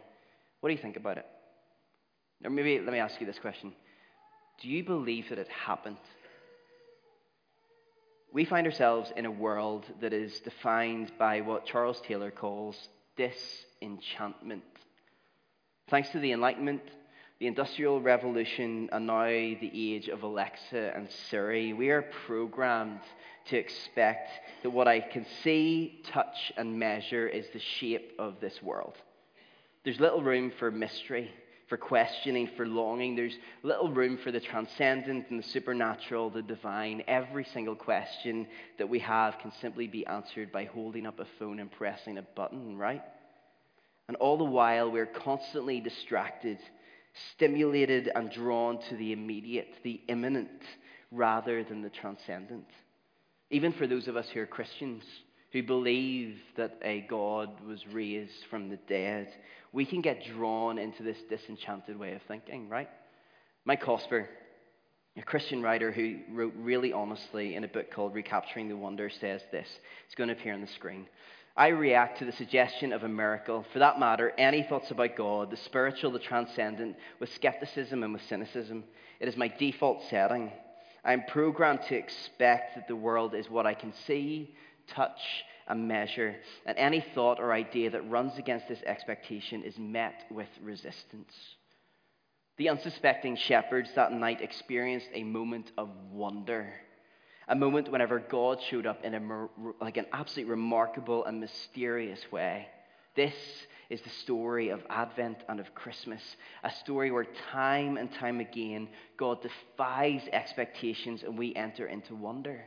What 0.59 0.69
do 0.69 0.75
you 0.75 0.81
think 0.81 0.95
about 0.95 1.17
it? 1.17 1.25
Or 2.43 2.49
maybe 2.49 2.79
let 2.79 2.93
me 2.93 2.99
ask 2.99 3.19
you 3.19 3.27
this 3.27 3.39
question 3.39 3.73
Do 4.61 4.69
you 4.69 4.83
believe 4.83 5.29
that 5.29 5.39
it 5.39 5.49
happened? 5.49 5.97
We 8.33 8.45
find 8.45 8.65
ourselves 8.65 9.11
in 9.17 9.25
a 9.25 9.31
world 9.31 9.85
that 9.99 10.13
is 10.13 10.39
defined 10.39 11.11
by 11.19 11.41
what 11.41 11.65
Charles 11.65 11.99
Taylor 12.07 12.31
calls 12.31 12.77
disenchantment. 13.17 14.63
Thanks 15.89 16.09
to 16.11 16.19
the 16.19 16.31
Enlightenment, 16.31 16.81
the 17.41 17.47
Industrial 17.47 17.99
Revolution, 17.99 18.87
and 18.91 19.07
now 19.07 19.25
the 19.25 19.71
age 19.73 20.09
of 20.09 20.21
Alexa 20.21 20.93
and 20.95 21.09
Siri, 21.09 21.73
we 21.73 21.89
are 21.89 22.03
programmed 22.27 22.99
to 23.45 23.57
expect 23.57 24.29
that 24.61 24.69
what 24.69 24.87
I 24.87 24.99
can 24.99 25.25
see, 25.43 26.03
touch, 26.05 26.53
and 26.55 26.77
measure 26.77 27.27
is 27.27 27.47
the 27.51 27.59
shape 27.59 28.13
of 28.19 28.39
this 28.39 28.61
world. 28.61 28.93
There's 29.83 29.99
little 29.99 30.21
room 30.21 30.51
for 30.59 30.69
mystery 30.69 31.31
for 31.67 31.77
questioning, 31.77 32.47
for 32.55 32.67
longing. 32.67 33.15
There's 33.15 33.37
little 33.63 33.89
room 33.89 34.19
for 34.19 34.31
the 34.31 34.39
transcendent 34.39 35.31
and 35.31 35.39
the 35.39 35.47
supernatural, 35.47 36.29
the 36.29 36.43
divine. 36.43 37.01
Every 37.07 37.45
single 37.45 37.75
question 37.75 38.45
that 38.77 38.87
we 38.87 38.99
have 38.99 39.39
can 39.39 39.51
simply 39.61 39.87
be 39.87 40.05
answered 40.05 40.51
by 40.51 40.65
holding 40.65 41.07
up 41.07 41.19
a 41.19 41.25
phone 41.39 41.59
and 41.59 41.71
pressing 41.71 42.19
a 42.19 42.21
button, 42.21 42.77
right? 42.77 43.01
And 44.07 44.15
all 44.17 44.37
the 44.37 44.43
while, 44.43 44.91
we're 44.91 45.07
constantly 45.07 45.79
distracted, 45.79 46.59
stimulated, 47.33 48.11
and 48.13 48.31
drawn 48.31 48.79
to 48.89 48.95
the 48.95 49.11
immediate, 49.11 49.73
the 49.83 50.01
imminent, 50.07 50.61
rather 51.11 51.63
than 51.63 51.81
the 51.81 51.89
transcendent. 51.89 52.67
Even 53.49 53.73
for 53.73 53.87
those 53.87 54.07
of 54.07 54.15
us 54.15 54.27
who 54.33 54.39
are 54.39 54.47
Christians, 54.47 55.03
who 55.51 55.61
believe 55.61 56.37
that 56.55 56.77
a 56.83 57.01
God 57.09 57.49
was 57.67 57.85
raised 57.91 58.45
from 58.49 58.69
the 58.69 58.79
dead, 58.87 59.27
we 59.73 59.85
can 59.85 60.01
get 60.01 60.23
drawn 60.25 60.77
into 60.77 61.03
this 61.03 61.17
disenchanted 61.29 61.97
way 61.97 62.13
of 62.13 62.21
thinking, 62.27 62.69
right? 62.69 62.89
Mike 63.65 63.83
Cosper, 63.83 64.27
a 65.17 65.21
Christian 65.21 65.61
writer 65.61 65.91
who 65.91 66.19
wrote 66.31 66.53
really 66.57 66.93
honestly 66.93 67.55
in 67.55 67.65
a 67.65 67.67
book 67.67 67.91
called 67.91 68.15
Recapturing 68.15 68.69
the 68.69 68.77
Wonder, 68.77 69.09
says 69.09 69.41
this. 69.51 69.67
It's 70.05 70.15
going 70.15 70.29
to 70.29 70.33
appear 70.33 70.53
on 70.53 70.61
the 70.61 70.67
screen. 70.67 71.07
I 71.55 71.67
react 71.67 72.19
to 72.19 72.25
the 72.25 72.31
suggestion 72.31 72.93
of 72.93 73.03
a 73.03 73.09
miracle, 73.09 73.65
for 73.73 73.79
that 73.79 73.99
matter, 73.99 74.31
any 74.37 74.63
thoughts 74.63 74.91
about 74.91 75.17
God, 75.17 75.51
the 75.51 75.57
spiritual, 75.57 76.11
the 76.11 76.19
transcendent, 76.19 76.95
with 77.19 77.33
skepticism 77.33 78.03
and 78.03 78.13
with 78.13 78.21
cynicism. 78.29 78.85
It 79.19 79.27
is 79.27 79.35
my 79.35 79.49
default 79.49 80.01
setting. 80.09 80.51
I 81.03 81.13
am 81.13 81.23
programmed 81.27 81.81
to 81.89 81.95
expect 81.95 82.75
that 82.75 82.87
the 82.87 82.95
world 82.95 83.35
is 83.35 83.49
what 83.49 83.65
I 83.65 83.73
can 83.73 83.93
see, 84.07 84.55
touch, 84.87 85.19
and 85.67 85.87
measure. 85.87 86.35
And 86.65 86.77
any 86.77 87.03
thought 87.13 87.39
or 87.39 87.51
idea 87.51 87.89
that 87.89 88.09
runs 88.09 88.37
against 88.37 88.67
this 88.67 88.81
expectation 88.83 89.63
is 89.63 89.77
met 89.77 90.23
with 90.31 90.49
resistance. 90.61 91.33
The 92.57 92.69
unsuspecting 92.69 93.35
shepherds 93.35 93.89
that 93.95 94.13
night 94.13 94.41
experienced 94.41 95.09
a 95.13 95.23
moment 95.23 95.71
of 95.77 95.89
wonder. 96.11 96.73
A 97.47 97.55
moment 97.55 97.91
whenever 97.91 98.19
God 98.19 98.61
showed 98.61 98.85
up 98.85 99.03
in 99.03 99.13
a, 99.15 99.47
like 99.81 99.97
an 99.97 100.05
absolutely 100.13 100.51
remarkable 100.51 101.25
and 101.25 101.39
mysterious 101.39 102.31
way. 102.31 102.67
This 103.15 103.35
is 103.89 104.01
the 104.01 104.09
story 104.09 104.69
of 104.69 104.85
Advent 104.89 105.39
and 105.49 105.59
of 105.59 105.75
Christmas, 105.75 106.21
a 106.63 106.71
story 106.71 107.11
where 107.11 107.27
time 107.51 107.97
and 107.97 108.11
time 108.13 108.39
again 108.39 108.87
God 109.17 109.41
defies 109.41 110.21
expectations 110.31 111.23
and 111.23 111.37
we 111.37 111.53
enter 111.55 111.87
into 111.87 112.15
wonder. 112.15 112.63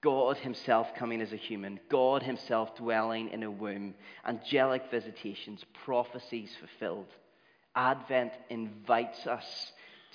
God 0.00 0.38
Himself 0.38 0.94
coming 0.96 1.20
as 1.20 1.34
a 1.34 1.36
human, 1.36 1.78
God 1.90 2.22
Himself 2.22 2.74
dwelling 2.76 3.28
in 3.28 3.42
a 3.42 3.50
womb, 3.50 3.94
angelic 4.26 4.90
visitations, 4.90 5.62
prophecies 5.84 6.50
fulfilled. 6.58 7.08
Advent 7.76 8.32
invites 8.48 9.26
us 9.26 9.72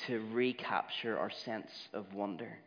to 0.08 0.26
recapture 0.32 1.20
our 1.20 1.30
sense 1.30 1.72
of 1.94 2.14
wonder. 2.16 2.58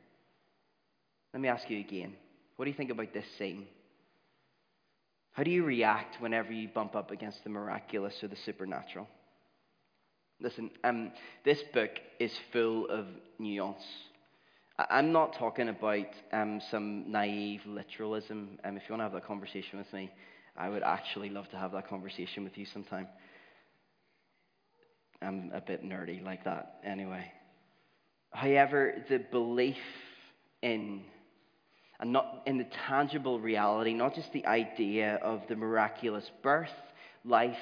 Let 1.38 1.42
me 1.42 1.48
ask 1.50 1.70
you 1.70 1.78
again 1.78 2.14
what 2.56 2.64
do 2.64 2.70
you 2.72 2.76
think 2.76 2.90
about 2.90 3.12
this 3.14 3.24
scene? 3.38 3.68
How 5.30 5.44
do 5.44 5.52
you 5.52 5.62
react 5.62 6.20
whenever 6.20 6.52
you 6.52 6.66
bump 6.66 6.96
up 6.96 7.12
against 7.12 7.44
the 7.44 7.50
miraculous 7.50 8.24
or 8.24 8.26
the 8.26 8.34
supernatural? 8.44 9.06
Listen, 10.40 10.68
um, 10.82 11.12
this 11.44 11.62
book 11.72 11.90
is 12.18 12.32
full 12.52 12.88
of 12.88 13.06
nuance. 13.38 13.84
I'm 14.90 15.12
not 15.12 15.34
talking 15.34 15.68
about 15.68 16.08
um, 16.32 16.60
some 16.72 17.08
naive 17.12 17.60
literalism. 17.66 18.58
Um, 18.64 18.76
if 18.76 18.82
you 18.88 18.94
want 18.96 19.02
to 19.02 19.04
have 19.04 19.12
that 19.12 19.24
conversation 19.24 19.78
with 19.78 19.92
me, 19.92 20.10
I 20.56 20.68
would 20.68 20.82
actually 20.82 21.30
love 21.30 21.48
to 21.50 21.56
have 21.56 21.70
that 21.70 21.86
conversation 21.86 22.42
with 22.42 22.58
you 22.58 22.66
sometime. 22.66 23.06
I'm 25.22 25.52
a 25.54 25.60
bit 25.60 25.84
nerdy 25.84 26.20
like 26.20 26.42
that, 26.46 26.80
anyway. 26.84 27.30
However, 28.32 29.04
the 29.08 29.18
belief 29.18 29.76
in 30.62 31.04
and 32.00 32.12
not 32.12 32.42
in 32.46 32.58
the 32.58 32.66
tangible 32.86 33.40
reality, 33.40 33.92
not 33.92 34.14
just 34.14 34.32
the 34.32 34.46
idea 34.46 35.16
of 35.16 35.42
the 35.48 35.56
miraculous 35.56 36.30
birth, 36.42 36.70
life, 37.24 37.58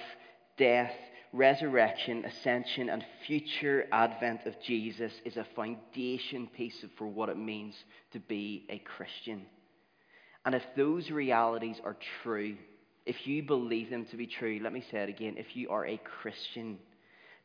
death, 0.58 0.92
resurrection, 1.32 2.24
ascension, 2.24 2.88
and 2.88 3.04
future 3.26 3.86
advent 3.92 4.46
of 4.46 4.54
Jesus 4.62 5.12
is 5.24 5.36
a 5.36 5.46
foundation 5.54 6.48
piece 6.48 6.84
for 6.96 7.06
what 7.06 7.28
it 7.28 7.36
means 7.36 7.74
to 8.12 8.20
be 8.20 8.66
a 8.68 8.78
Christian. 8.78 9.46
And 10.44 10.54
if 10.54 10.62
those 10.76 11.10
realities 11.10 11.80
are 11.84 11.96
true, 12.22 12.56
if 13.04 13.26
you 13.26 13.42
believe 13.42 13.90
them 13.90 14.06
to 14.06 14.16
be 14.16 14.26
true, 14.26 14.60
let 14.62 14.72
me 14.72 14.82
say 14.90 14.98
it 14.98 15.08
again 15.08 15.34
if 15.36 15.56
you 15.56 15.70
are 15.70 15.86
a 15.86 16.00
Christian, 16.20 16.78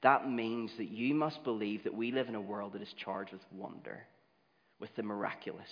that 0.03 0.29
means 0.29 0.71
that 0.77 0.89
you 0.89 1.13
must 1.13 1.43
believe 1.43 1.83
that 1.83 1.93
we 1.93 2.11
live 2.11 2.29
in 2.29 2.35
a 2.35 2.41
world 2.41 2.73
that 2.73 2.81
is 2.81 2.93
charged 2.93 3.31
with 3.31 3.41
wonder, 3.51 4.05
with 4.79 4.95
the 4.95 5.03
miraculous, 5.03 5.69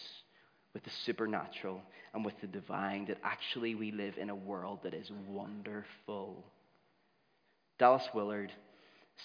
with 0.74 0.84
the 0.84 0.92
supernatural, 1.06 1.82
and 2.14 2.24
with 2.24 2.40
the 2.42 2.48
divine, 2.48 3.06
that 3.06 3.18
actually 3.24 3.76
we 3.76 3.92
live 3.92 4.18
in 4.18 4.30
a 4.30 4.36
world 4.36 4.80
that 4.84 4.94
is 4.94 5.12
wonderful. 5.28 6.44
Dallas 7.80 8.08
Willard 8.14 8.52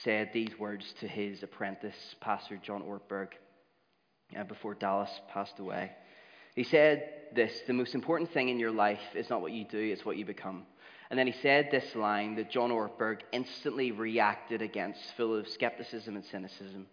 said 0.02 0.30
these 0.32 0.58
words 0.58 0.94
to 1.00 1.08
his 1.08 1.42
apprentice, 1.42 2.14
Pastor 2.20 2.56
John 2.56 2.82
Ortberg, 2.82 3.28
uh, 4.38 4.44
before 4.44 4.74
Dallas 4.74 5.10
passed 5.32 5.58
away. 5.58 5.92
He 6.54 6.64
said 6.64 7.10
this 7.34 7.52
The 7.66 7.72
most 7.72 7.94
important 7.94 8.32
thing 8.32 8.48
in 8.48 8.58
your 8.58 8.70
life 8.70 9.00
is 9.14 9.28
not 9.28 9.42
what 9.42 9.52
you 9.52 9.64
do, 9.64 9.78
it's 9.78 10.04
what 10.04 10.16
you 10.16 10.24
become. 10.24 10.64
And 11.10 11.18
then 11.18 11.26
he 11.26 11.34
said 11.42 11.68
this 11.70 11.94
line 11.94 12.36
that 12.36 12.50
John 12.50 12.70
Ortberg 12.70 13.20
instantly 13.32 13.92
reacted 13.92 14.62
against, 14.62 15.00
full 15.16 15.38
of 15.38 15.48
skepticism 15.48 16.16
and 16.16 16.24
cynicism. 16.24 16.86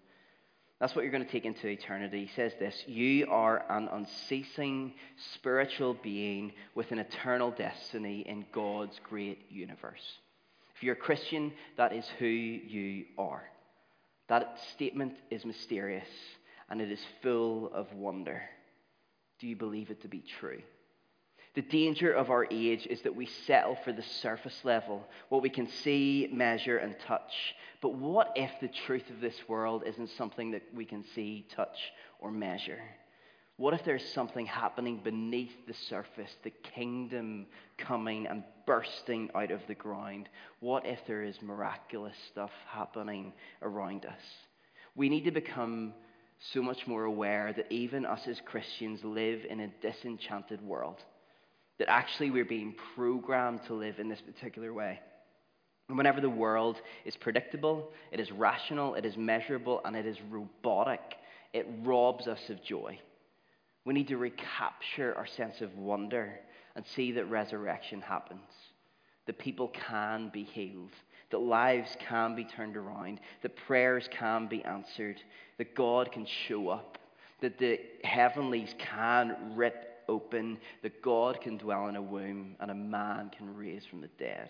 That's 0.81 0.95
what 0.95 1.03
you're 1.03 1.11
going 1.11 1.23
to 1.23 1.31
take 1.31 1.45
into 1.45 1.67
eternity. 1.67 2.25
He 2.25 2.31
says 2.35 2.53
this 2.57 2.75
You 2.87 3.27
are 3.29 3.63
an 3.69 3.87
unceasing 3.91 4.95
spiritual 5.35 5.95
being 6.01 6.53
with 6.73 6.91
an 6.91 6.97
eternal 6.97 7.51
destiny 7.51 8.25
in 8.27 8.45
God's 8.51 8.99
great 9.07 9.45
universe. 9.51 10.01
If 10.75 10.81
you're 10.81 10.95
a 10.95 10.97
Christian, 10.97 11.53
that 11.77 11.93
is 11.93 12.05
who 12.17 12.25
you 12.25 13.05
are. 13.19 13.43
That 14.27 14.57
statement 14.73 15.13
is 15.29 15.45
mysterious 15.45 16.07
and 16.67 16.81
it 16.81 16.91
is 16.91 16.99
full 17.21 17.71
of 17.75 17.93
wonder. 17.93 18.41
Do 19.39 19.45
you 19.45 19.55
believe 19.55 19.91
it 19.91 20.01
to 20.01 20.07
be 20.07 20.23
true? 20.39 20.63
The 21.53 21.61
danger 21.61 22.13
of 22.13 22.29
our 22.29 22.47
age 22.49 22.87
is 22.87 23.01
that 23.01 23.15
we 23.15 23.25
settle 23.25 23.75
for 23.83 23.91
the 23.91 24.03
surface 24.03 24.63
level, 24.63 25.05
what 25.27 25.41
we 25.41 25.49
can 25.49 25.67
see, 25.67 26.29
measure, 26.31 26.77
and 26.77 26.97
touch. 26.99 27.55
But 27.81 27.95
what 27.95 28.31
if 28.37 28.51
the 28.61 28.69
truth 28.69 29.09
of 29.09 29.19
this 29.19 29.35
world 29.49 29.83
isn't 29.85 30.11
something 30.11 30.51
that 30.51 30.63
we 30.73 30.85
can 30.85 31.03
see, 31.13 31.45
touch, 31.53 31.91
or 32.19 32.31
measure? 32.31 32.79
What 33.57 33.73
if 33.73 33.83
there's 33.83 34.07
something 34.13 34.45
happening 34.45 35.01
beneath 35.03 35.67
the 35.67 35.73
surface, 35.73 36.35
the 36.41 36.49
kingdom 36.49 37.47
coming 37.77 38.27
and 38.27 38.43
bursting 38.65 39.29
out 39.35 39.51
of 39.51 39.61
the 39.67 39.75
ground? 39.75 40.29
What 40.61 40.85
if 40.85 41.05
there 41.05 41.21
is 41.21 41.41
miraculous 41.41 42.15
stuff 42.29 42.51
happening 42.65 43.33
around 43.61 44.05
us? 44.05 44.21
We 44.95 45.09
need 45.09 45.25
to 45.25 45.31
become 45.31 45.93
so 46.39 46.61
much 46.61 46.87
more 46.87 47.03
aware 47.03 47.53
that 47.53 47.71
even 47.71 48.05
us 48.05 48.27
as 48.27 48.41
Christians 48.45 49.03
live 49.03 49.45
in 49.47 49.59
a 49.59 49.67
disenchanted 49.81 50.61
world, 50.61 51.03
that 51.81 51.89
actually 51.89 52.29
we're 52.29 52.45
being 52.45 52.75
programmed 52.93 53.59
to 53.65 53.73
live 53.73 53.97
in 53.97 54.07
this 54.07 54.21
particular 54.21 54.71
way. 54.71 54.99
And 55.89 55.97
whenever 55.97 56.21
the 56.21 56.29
world 56.29 56.79
is 57.05 57.15
predictable, 57.15 57.89
it 58.11 58.19
is 58.19 58.31
rational, 58.31 58.93
it 58.93 59.03
is 59.03 59.17
measurable, 59.17 59.81
and 59.83 59.95
it 59.95 60.05
is 60.05 60.21
robotic, 60.29 61.15
it 61.53 61.65
robs 61.81 62.27
us 62.27 62.51
of 62.51 62.63
joy. 62.63 62.99
We 63.83 63.95
need 63.95 64.09
to 64.09 64.17
recapture 64.17 65.15
our 65.17 65.25
sense 65.25 65.61
of 65.61 65.75
wonder 65.75 66.39
and 66.75 66.85
see 66.85 67.13
that 67.13 67.25
resurrection 67.31 67.99
happens, 67.99 68.51
that 69.25 69.39
people 69.39 69.69
can 69.69 70.29
be 70.29 70.43
healed, 70.43 70.93
that 71.31 71.39
lives 71.39 71.97
can 71.99 72.35
be 72.35 72.43
turned 72.43 72.77
around, 72.77 73.21
that 73.41 73.55
prayers 73.55 74.07
can 74.11 74.45
be 74.45 74.63
answered, 74.65 75.19
that 75.57 75.73
God 75.73 76.11
can 76.11 76.27
show 76.47 76.69
up, 76.69 76.99
that 77.41 77.57
the 77.57 77.79
heavenlies 78.03 78.75
can 78.77 79.55
rip 79.55 79.90
open, 80.11 80.59
that 80.83 81.01
God 81.01 81.41
can 81.41 81.57
dwell 81.57 81.87
in 81.87 81.95
a 81.95 82.01
womb 82.01 82.55
and 82.59 82.69
a 82.69 82.75
man 82.75 83.31
can 83.35 83.55
raise 83.55 83.85
from 83.85 84.01
the 84.01 84.09
dead. 84.19 84.49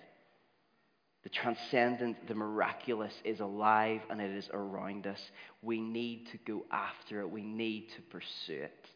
The 1.23 1.29
transcendent, 1.29 2.27
the 2.27 2.33
miraculous 2.33 3.13
is 3.23 3.39
alive 3.39 4.01
and 4.09 4.19
it 4.19 4.31
is 4.31 4.49
around 4.53 5.05
us. 5.05 5.19
We 5.61 5.79
need 5.79 6.27
to 6.31 6.37
go 6.39 6.65
after 6.71 7.21
it. 7.21 7.29
We 7.29 7.43
need 7.43 7.89
to 7.95 8.01
pursue 8.01 8.63
it. 8.63 8.87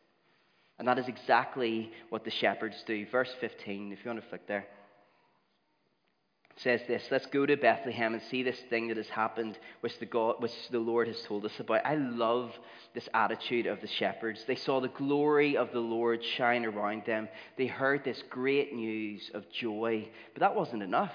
And 0.79 0.87
that 0.87 0.97
is 0.97 1.07
exactly 1.07 1.91
what 2.09 2.25
the 2.25 2.31
shepherds 2.31 2.75
do. 2.87 3.05
Verse 3.11 3.29
15, 3.39 3.93
if 3.93 3.99
you 4.03 4.09
want 4.09 4.21
to 4.21 4.29
flick 4.29 4.47
there, 4.47 4.65
says 6.57 6.81
this 6.87 7.03
Let's 7.11 7.25
go 7.27 7.45
to 7.45 7.57
Bethlehem 7.57 8.13
and 8.13 8.23
see 8.23 8.43
this 8.43 8.59
thing 8.69 8.87
that 8.87 8.97
has 8.97 9.09
happened, 9.09 9.57
which 9.81 9.97
the, 9.99 10.05
God, 10.05 10.35
which 10.39 10.51
the 10.71 10.79
Lord 10.79 11.07
has 11.07 11.21
told 11.23 11.45
us 11.45 11.59
about. 11.59 11.85
I 11.85 11.95
love 11.95 12.51
this 12.93 13.07
attitude 13.13 13.65
of 13.65 13.81
the 13.81 13.87
shepherds. 13.87 14.43
They 14.47 14.55
saw 14.55 14.79
the 14.79 14.87
glory 14.89 15.57
of 15.57 15.71
the 15.71 15.79
Lord 15.79 16.23
shine 16.23 16.65
around 16.65 17.03
them, 17.05 17.27
they 17.57 17.67
heard 17.67 18.03
this 18.03 18.23
great 18.29 18.73
news 18.73 19.31
of 19.33 19.49
joy, 19.51 20.07
but 20.33 20.41
that 20.41 20.55
wasn't 20.55 20.83
enough. 20.83 21.13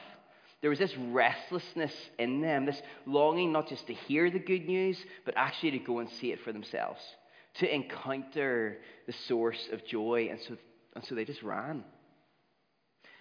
There 0.61 0.71
was 0.71 0.79
this 0.79 0.95
restlessness 0.97 1.95
in 2.19 2.43
them, 2.43 2.67
this 2.67 2.83
longing 3.07 3.51
not 3.51 3.69
just 3.69 3.87
to 3.87 3.95
hear 3.95 4.31
the 4.31 4.39
good 4.39 4.67
news, 4.67 5.03
but 5.25 5.35
actually 5.37 5.71
to 5.71 5.79
go 5.79 6.01
and 6.01 6.11
see 6.11 6.33
it 6.33 6.41
for 6.45 6.53
themselves 6.53 7.01
to 7.55 7.75
encounter 7.75 8.79
the 9.07 9.13
source 9.27 9.69
of 9.73 9.85
joy. 9.85 10.29
And 10.31 10.39
so, 10.47 10.57
and 10.95 11.05
so 11.05 11.15
they 11.15 11.25
just 11.25 11.43
ran. 11.43 11.85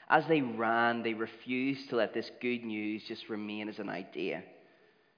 As 0.09 0.25
they 0.27 0.41
ran, 0.41 1.03
they 1.03 1.13
refused 1.13 1.89
to 1.89 1.95
let 1.95 2.13
this 2.13 2.31
good 2.41 2.63
news 2.65 3.03
just 3.07 3.29
remain 3.29 3.69
as 3.69 3.79
an 3.79 3.89
idea. 3.89 4.43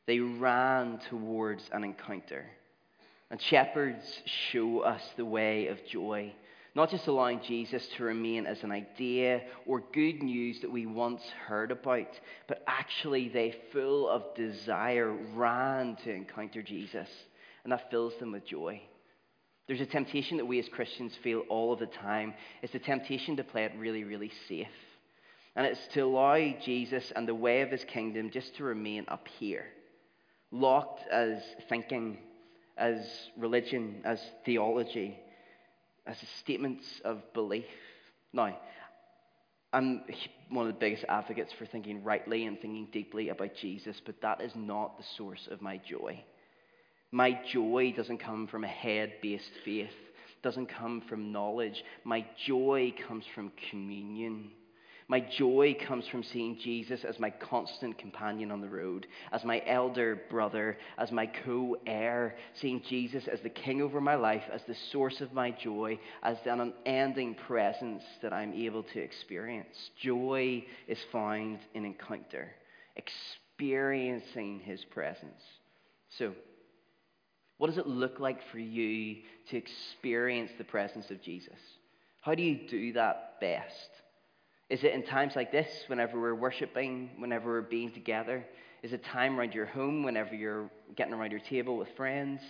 They 0.06 0.20
ran 0.20 1.00
towards 1.10 1.70
an 1.72 1.84
encounter. 1.84 2.46
And 3.30 3.42
shepherds 3.42 4.22
show 4.26 4.80
us 4.80 5.02
the 5.16 5.24
way 5.24 5.68
of 5.68 5.86
joy, 5.86 6.34
not 6.76 6.90
just 6.90 7.08
allowing 7.08 7.40
Jesus 7.42 7.88
to 7.96 8.04
remain 8.04 8.46
as 8.46 8.64
an 8.64 8.72
idea 8.74 9.44
or 9.66 9.84
good 9.94 10.22
news 10.22 10.60
that 10.60 10.72
we 10.72 10.86
once 10.86 11.24
heard 11.48 11.72
about, 11.72 12.20
but 12.50 12.62
actually 12.68 13.30
they, 13.30 13.56
full 13.72 14.10
of 14.10 14.36
desire, 14.36 15.14
ran 15.34 15.96
to 16.04 16.12
encounter 16.12 16.62
Jesus. 16.62 17.08
And 17.64 17.72
that 17.72 17.90
fills 17.90 18.18
them 18.18 18.34
with 18.34 18.46
joy. 18.46 18.82
There's 19.72 19.80
a 19.80 19.86
temptation 19.86 20.36
that 20.36 20.46
we 20.46 20.60
as 20.60 20.68
Christians 20.68 21.14
feel 21.24 21.46
all 21.48 21.72
of 21.72 21.80
the 21.80 21.86
time. 21.86 22.34
It's 22.62 22.74
the 22.74 22.80
temptation 22.80 23.38
to 23.38 23.44
play 23.46 23.64
it 23.64 23.72
really, 23.78 24.04
really 24.04 24.30
safe. 24.50 24.68
And 25.56 25.66
it's 25.66 25.80
to 25.94 26.02
allow 26.02 26.36
Jesus 26.62 27.10
and 27.16 27.26
the 27.26 27.34
way 27.34 27.62
of 27.62 27.72
his 27.72 27.86
kingdom 27.86 28.32
just 28.32 28.54
to 28.58 28.66
remain 28.66 29.06
up 29.08 29.30
here, 29.40 29.64
locked 30.52 31.08
as 31.10 31.42
thinking, 31.70 32.18
as 32.76 32.98
religion, 33.38 34.02
as 34.04 34.22
theology, 34.44 35.18
as 36.06 36.18
statements 36.42 37.00
of 37.06 37.22
belief. 37.34 37.64
Now, 38.34 38.58
I'm 39.72 40.04
one 40.50 40.68
of 40.68 40.74
the 40.74 40.80
biggest 40.82 41.06
advocates 41.08 41.54
for 41.58 41.66
thinking 41.66 42.04
rightly 42.04 42.46
and 42.46 42.60
thinking 42.60 42.90
deeply 42.92 43.30
about 43.30 43.56
Jesus, 43.56 44.02
but 44.06 44.20
that 44.22 44.42
is 44.42 44.52
not 44.54 44.98
the 44.98 45.06
source 45.16 45.48
of 45.50 45.62
my 45.62 45.78
joy. 45.78 46.22
My 47.12 47.38
joy 47.52 47.94
doesn't 47.96 48.20
come 48.20 48.48
from 48.48 48.64
a 48.64 48.70
head 48.70 49.14
based 49.22 49.52
faith, 49.66 49.90
doesn't 50.42 50.68
come 50.68 51.02
from 51.10 51.32
knowledge. 51.32 51.84
My 52.04 52.26
joy 52.48 52.94
comes 53.08 53.26
from 53.36 53.52
communion. 53.70 54.52
My 55.10 55.20
joy 55.20 55.76
comes 55.88 56.08
from 56.08 56.24
seeing 56.24 56.58
Jesus 56.64 57.04
as 57.04 57.20
my 57.20 57.30
constant 57.30 57.98
companion 57.98 58.50
on 58.50 58.62
the 58.62 58.70
road, 58.70 59.08
as 59.34 59.44
my 59.44 59.62
elder 59.68 60.22
brother, 60.30 60.78
as 60.98 61.12
my 61.12 61.26
co 61.26 61.76
heir, 61.86 62.38
seeing 62.54 62.82
Jesus 62.88 63.28
as 63.28 63.42
the 63.42 63.50
king 63.50 63.82
over 63.82 64.00
my 64.00 64.16
life, 64.16 64.44
as 64.54 64.62
the 64.70 64.76
source 64.94 65.20
of 65.20 65.34
my 65.34 65.52
joy, 65.52 66.00
as 66.24 66.38
an 66.46 66.74
unending 66.86 67.36
presence 67.36 68.04
that 68.22 68.32
I'm 68.32 68.54
able 68.54 68.84
to 68.84 69.00
experience. 69.02 69.76
Joy 70.02 70.64
is 70.88 71.00
found 71.12 71.60
in 71.74 71.84
encounter, 71.84 72.54
experiencing 72.96 74.62
his 74.62 74.86
presence. 74.86 75.42
So, 76.18 76.34
what 77.62 77.68
does 77.68 77.78
it 77.78 77.86
look 77.86 78.20
like 78.20 78.42
for 78.52 78.58
you 78.58 79.18
to 79.48 79.56
experience 79.56 80.50
the 80.58 80.64
presence 80.64 81.12
of 81.12 81.22
Jesus? 81.22 81.60
How 82.22 82.34
do 82.34 82.42
you 82.42 82.68
do 82.68 82.94
that 82.94 83.40
best? 83.40 83.88
Is 84.72 84.84
it 84.84 84.96
in 84.96 85.04
times 85.04 85.36
like 85.36 85.52
this, 85.52 85.68
whenever 85.86 86.20
we're 86.20 86.34
worshiping, 86.34 87.12
whenever 87.20 87.52
we're 87.52 87.62
being 87.62 87.92
together? 87.92 88.44
Is 88.82 88.94
it 88.94 89.04
time 89.04 89.40
around 89.40 89.54
your 89.54 89.68
home, 89.68 90.02
whenever 90.02 90.34
you're 90.34 90.72
getting 90.96 91.14
around 91.14 91.30
your 91.30 91.40
table 91.40 91.78
with 91.78 91.90
friends? 91.96 92.42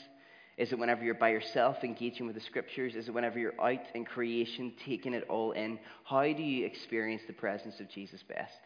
Is 0.55 0.71
it 0.71 0.79
whenever 0.79 1.03
you're 1.03 1.13
by 1.13 1.31
yourself 1.31 1.83
engaging 1.83 2.25
with 2.25 2.35
the 2.35 2.41
scriptures? 2.41 2.95
Is 2.95 3.09
it 3.09 3.13
whenever 3.13 3.37
you're 3.37 3.61
out 3.61 3.83
in 3.93 4.05
creation, 4.05 4.71
taking 4.85 5.13
it 5.13 5.25
all 5.27 5.51
in? 5.51 5.77
How 6.05 6.21
do 6.21 6.41
you 6.41 6.65
experience 6.65 7.23
the 7.27 7.33
presence 7.33 7.81
of 7.81 7.89
Jesus 7.89 8.23
best? 8.23 8.61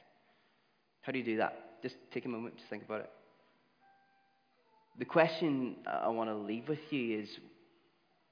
How 1.02 1.12
do 1.12 1.18
you 1.18 1.26
do 1.26 1.38
that? 1.38 1.82
Just 1.82 1.96
take 2.12 2.26
a 2.26 2.30
moment 2.30 2.60
to 2.60 2.64
think 2.70 2.84
about 2.84 3.00
it 3.00 3.10
the 4.98 5.06
question 5.06 5.76
I 5.86 6.10
want 6.10 6.30
to 6.30 6.36
leave 6.36 6.70
with 6.70 6.92
you 6.92 7.20
is 7.20 7.30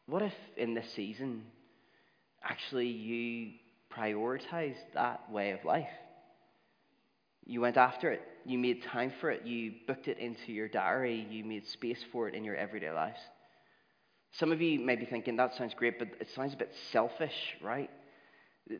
what 0.05 0.21
if 0.21 0.33
in 0.57 0.73
this 0.73 0.87
season, 0.95 1.43
actually, 2.43 2.87
you 2.87 3.51
prioritize 3.95 4.75
that 4.93 5.31
way 5.31 5.51
of 5.51 5.63
life? 5.65 5.87
You 7.45 7.61
went 7.61 7.77
after 7.77 8.11
it. 8.11 8.21
You 8.45 8.57
made 8.57 8.83
time 8.83 9.11
for 9.19 9.29
it. 9.31 9.45
You 9.45 9.73
booked 9.87 10.07
it 10.07 10.17
into 10.17 10.51
your 10.51 10.67
diary. 10.67 11.27
You 11.29 11.43
made 11.43 11.67
space 11.67 11.99
for 12.11 12.27
it 12.27 12.35
in 12.35 12.43
your 12.43 12.55
everyday 12.55 12.91
lives. 12.91 13.19
Some 14.39 14.51
of 14.51 14.61
you 14.61 14.79
may 14.79 14.95
be 14.95 15.05
thinking, 15.05 15.35
that 15.35 15.55
sounds 15.55 15.73
great, 15.75 15.99
but 15.99 16.07
it 16.19 16.27
sounds 16.35 16.53
a 16.53 16.57
bit 16.57 16.71
selfish, 16.91 17.35
right? 17.61 17.89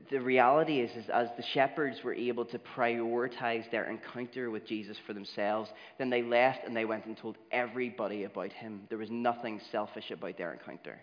The 0.10 0.22
reality 0.22 0.80
is, 0.80 0.91
is, 0.96 1.10
as 1.10 1.28
the 1.36 1.43
shepherds 1.43 2.04
were 2.04 2.13
able 2.13 2.46
to 2.46 2.60
prioritize 2.60 3.69
their 3.69 3.89
encounter 3.89 4.50
with 4.50 4.65
Jesus 4.65 4.98
for 5.06 5.12
themselves, 5.13 5.69
then 5.98 6.10
they 6.10 6.22
left 6.22 6.65
and 6.65 6.76
they 6.76 6.86
went 6.86 7.06
and 7.06 7.17
told 7.17 7.38
everybody 7.52 8.24
about 8.24 8.54
him. 8.54 8.84
There 8.88 8.98
was 8.98 9.12
nothing 9.12 9.60
selfish 9.72 10.10
about 10.10 10.38
their 10.38 10.54
encounter. 10.54 11.02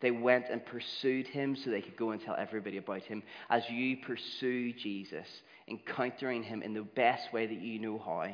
They 0.00 0.12
went 0.12 0.46
and 0.48 0.64
pursued 0.64 1.26
him 1.26 1.56
so 1.56 1.70
they 1.70 1.80
could 1.80 1.96
go 1.96 2.10
and 2.10 2.20
tell 2.20 2.36
everybody 2.38 2.76
about 2.76 3.02
him. 3.02 3.22
As 3.50 3.68
you 3.68 3.96
pursue 3.96 4.72
Jesus, 4.72 5.26
encountering 5.66 6.44
him 6.44 6.62
in 6.62 6.72
the 6.72 6.82
best 6.82 7.32
way 7.32 7.46
that 7.46 7.60
you 7.60 7.80
know 7.80 7.98
how, 7.98 8.28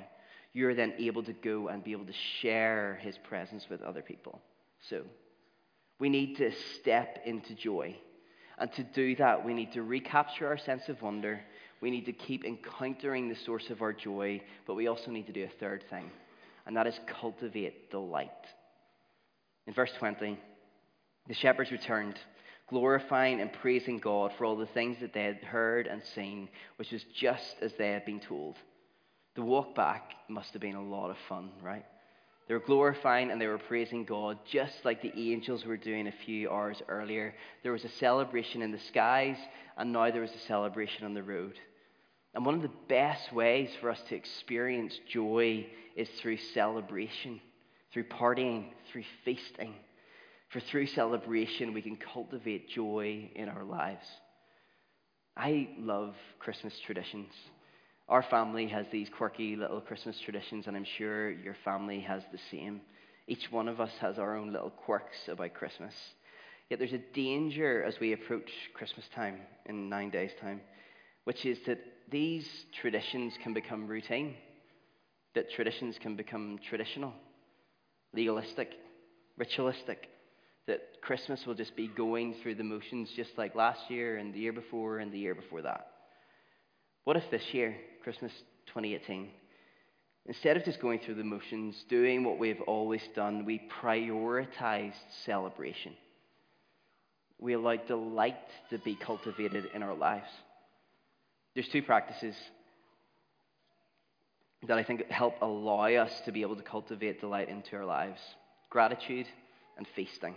you're 0.52 0.74
then 0.74 0.92
able 0.98 1.22
to 1.22 1.32
go 1.32 1.68
and 1.68 1.82
be 1.82 1.92
able 1.92 2.06
to 2.06 2.12
share 2.40 2.98
his 3.02 3.16
presence 3.18 3.66
with 3.70 3.82
other 3.82 4.02
people. 4.02 4.42
So, 4.88 5.04
we 5.98 6.08
need 6.08 6.36
to 6.38 6.50
step 6.80 7.20
into 7.24 7.54
joy. 7.54 7.96
And 8.60 8.70
to 8.74 8.84
do 8.84 9.16
that, 9.16 9.44
we 9.44 9.54
need 9.54 9.72
to 9.72 9.82
recapture 9.82 10.46
our 10.46 10.58
sense 10.58 10.88
of 10.90 11.00
wonder. 11.00 11.40
We 11.80 11.90
need 11.90 12.04
to 12.04 12.12
keep 12.12 12.44
encountering 12.44 13.28
the 13.28 13.34
source 13.34 13.70
of 13.70 13.80
our 13.80 13.94
joy, 13.94 14.42
but 14.66 14.74
we 14.74 14.86
also 14.86 15.10
need 15.10 15.26
to 15.26 15.32
do 15.32 15.44
a 15.44 15.58
third 15.58 15.82
thing, 15.88 16.10
and 16.66 16.76
that 16.76 16.86
is 16.86 17.00
cultivate 17.06 17.90
delight. 17.90 18.30
In 19.66 19.72
verse 19.72 19.92
20, 19.98 20.38
the 21.26 21.34
shepherds 21.34 21.72
returned, 21.72 22.18
glorifying 22.68 23.40
and 23.40 23.50
praising 23.50 23.98
God 23.98 24.32
for 24.36 24.44
all 24.44 24.56
the 24.56 24.66
things 24.66 24.98
that 25.00 25.14
they 25.14 25.24
had 25.24 25.42
heard 25.42 25.86
and 25.86 26.02
seen, 26.14 26.50
which 26.76 26.92
was 26.92 27.04
just 27.14 27.56
as 27.62 27.72
they 27.78 27.92
had 27.92 28.04
been 28.04 28.20
told. 28.20 28.56
The 29.36 29.42
walk 29.42 29.74
back 29.74 30.12
must 30.28 30.52
have 30.52 30.60
been 30.60 30.74
a 30.74 30.82
lot 30.82 31.10
of 31.10 31.16
fun, 31.30 31.50
right? 31.62 31.86
They 32.50 32.54
were 32.54 32.60
glorifying 32.66 33.30
and 33.30 33.40
they 33.40 33.46
were 33.46 33.58
praising 33.58 34.04
God 34.04 34.36
just 34.50 34.84
like 34.84 35.00
the 35.00 35.12
angels 35.14 35.64
were 35.64 35.76
doing 35.76 36.08
a 36.08 36.24
few 36.26 36.50
hours 36.50 36.82
earlier. 36.88 37.32
There 37.62 37.70
was 37.70 37.84
a 37.84 37.88
celebration 37.88 38.60
in 38.60 38.72
the 38.72 38.80
skies, 38.88 39.36
and 39.76 39.92
now 39.92 40.10
there 40.10 40.22
was 40.22 40.34
a 40.34 40.46
celebration 40.48 41.04
on 41.04 41.14
the 41.14 41.22
road. 41.22 41.56
And 42.34 42.44
one 42.44 42.56
of 42.56 42.62
the 42.62 42.72
best 42.88 43.32
ways 43.32 43.70
for 43.80 43.88
us 43.88 44.02
to 44.08 44.16
experience 44.16 44.98
joy 45.08 45.64
is 45.94 46.08
through 46.18 46.38
celebration, 46.38 47.40
through 47.92 48.08
partying, 48.08 48.64
through 48.90 49.04
feasting. 49.24 49.72
For 50.48 50.58
through 50.58 50.88
celebration, 50.88 51.72
we 51.72 51.82
can 51.82 51.98
cultivate 51.98 52.68
joy 52.68 53.30
in 53.36 53.48
our 53.48 53.62
lives. 53.62 54.06
I 55.36 55.68
love 55.78 56.16
Christmas 56.40 56.76
traditions. 56.80 57.32
Our 58.10 58.24
family 58.24 58.66
has 58.66 58.86
these 58.90 59.08
quirky 59.08 59.54
little 59.54 59.80
Christmas 59.80 60.18
traditions, 60.18 60.66
and 60.66 60.76
I'm 60.76 60.84
sure 60.98 61.30
your 61.30 61.54
family 61.64 62.00
has 62.00 62.24
the 62.32 62.40
same. 62.50 62.80
Each 63.28 63.52
one 63.52 63.68
of 63.68 63.80
us 63.80 63.92
has 64.00 64.18
our 64.18 64.36
own 64.36 64.52
little 64.52 64.70
quirks 64.70 65.28
about 65.28 65.54
Christmas. 65.54 65.94
Yet 66.68 66.80
there's 66.80 66.92
a 66.92 66.98
danger 66.98 67.84
as 67.84 68.00
we 68.00 68.12
approach 68.12 68.50
Christmas 68.74 69.06
time 69.14 69.36
in 69.66 69.88
nine 69.88 70.10
days' 70.10 70.32
time, 70.40 70.60
which 71.22 71.46
is 71.46 71.58
that 71.66 71.78
these 72.10 72.48
traditions 72.80 73.34
can 73.44 73.54
become 73.54 73.86
routine, 73.86 74.34
that 75.36 75.52
traditions 75.52 75.96
can 76.00 76.16
become 76.16 76.58
traditional, 76.68 77.12
legalistic, 78.12 78.72
ritualistic, 79.38 80.08
that 80.66 81.00
Christmas 81.00 81.46
will 81.46 81.54
just 81.54 81.76
be 81.76 81.86
going 81.86 82.34
through 82.42 82.56
the 82.56 82.64
motions 82.64 83.08
just 83.14 83.38
like 83.38 83.54
last 83.54 83.88
year 83.88 84.16
and 84.16 84.34
the 84.34 84.40
year 84.40 84.52
before 84.52 84.98
and 84.98 85.12
the 85.12 85.18
year 85.18 85.36
before 85.36 85.62
that. 85.62 85.89
What 87.04 87.16
if 87.16 87.30
this 87.30 87.42
year 87.52 87.76
Christmas 88.02 88.32
2018, 88.66 89.28
instead 90.26 90.56
of 90.56 90.64
just 90.64 90.80
going 90.80 91.00
through 91.00 91.14
the 91.14 91.24
motions, 91.24 91.84
doing 91.88 92.24
what 92.24 92.38
we've 92.38 92.60
always 92.62 93.02
done, 93.14 93.44
we 93.44 93.60
prioritized 93.82 94.94
celebration. 95.24 95.94
We 97.38 97.54
allowed 97.54 97.86
delight 97.86 98.36
to 98.70 98.78
be 98.78 98.94
cultivated 98.94 99.70
in 99.74 99.82
our 99.82 99.94
lives. 99.94 100.28
There's 101.54 101.68
two 101.68 101.82
practices 101.82 102.36
that 104.68 104.76
I 104.76 104.82
think 104.82 105.10
help 105.10 105.40
allow 105.40 105.84
us 105.84 106.12
to 106.26 106.32
be 106.32 106.42
able 106.42 106.56
to 106.56 106.62
cultivate 106.62 107.20
delight 107.20 107.48
into 107.48 107.76
our 107.76 107.84
lives 107.84 108.20
gratitude 108.68 109.26
and 109.76 109.86
feasting. 109.96 110.34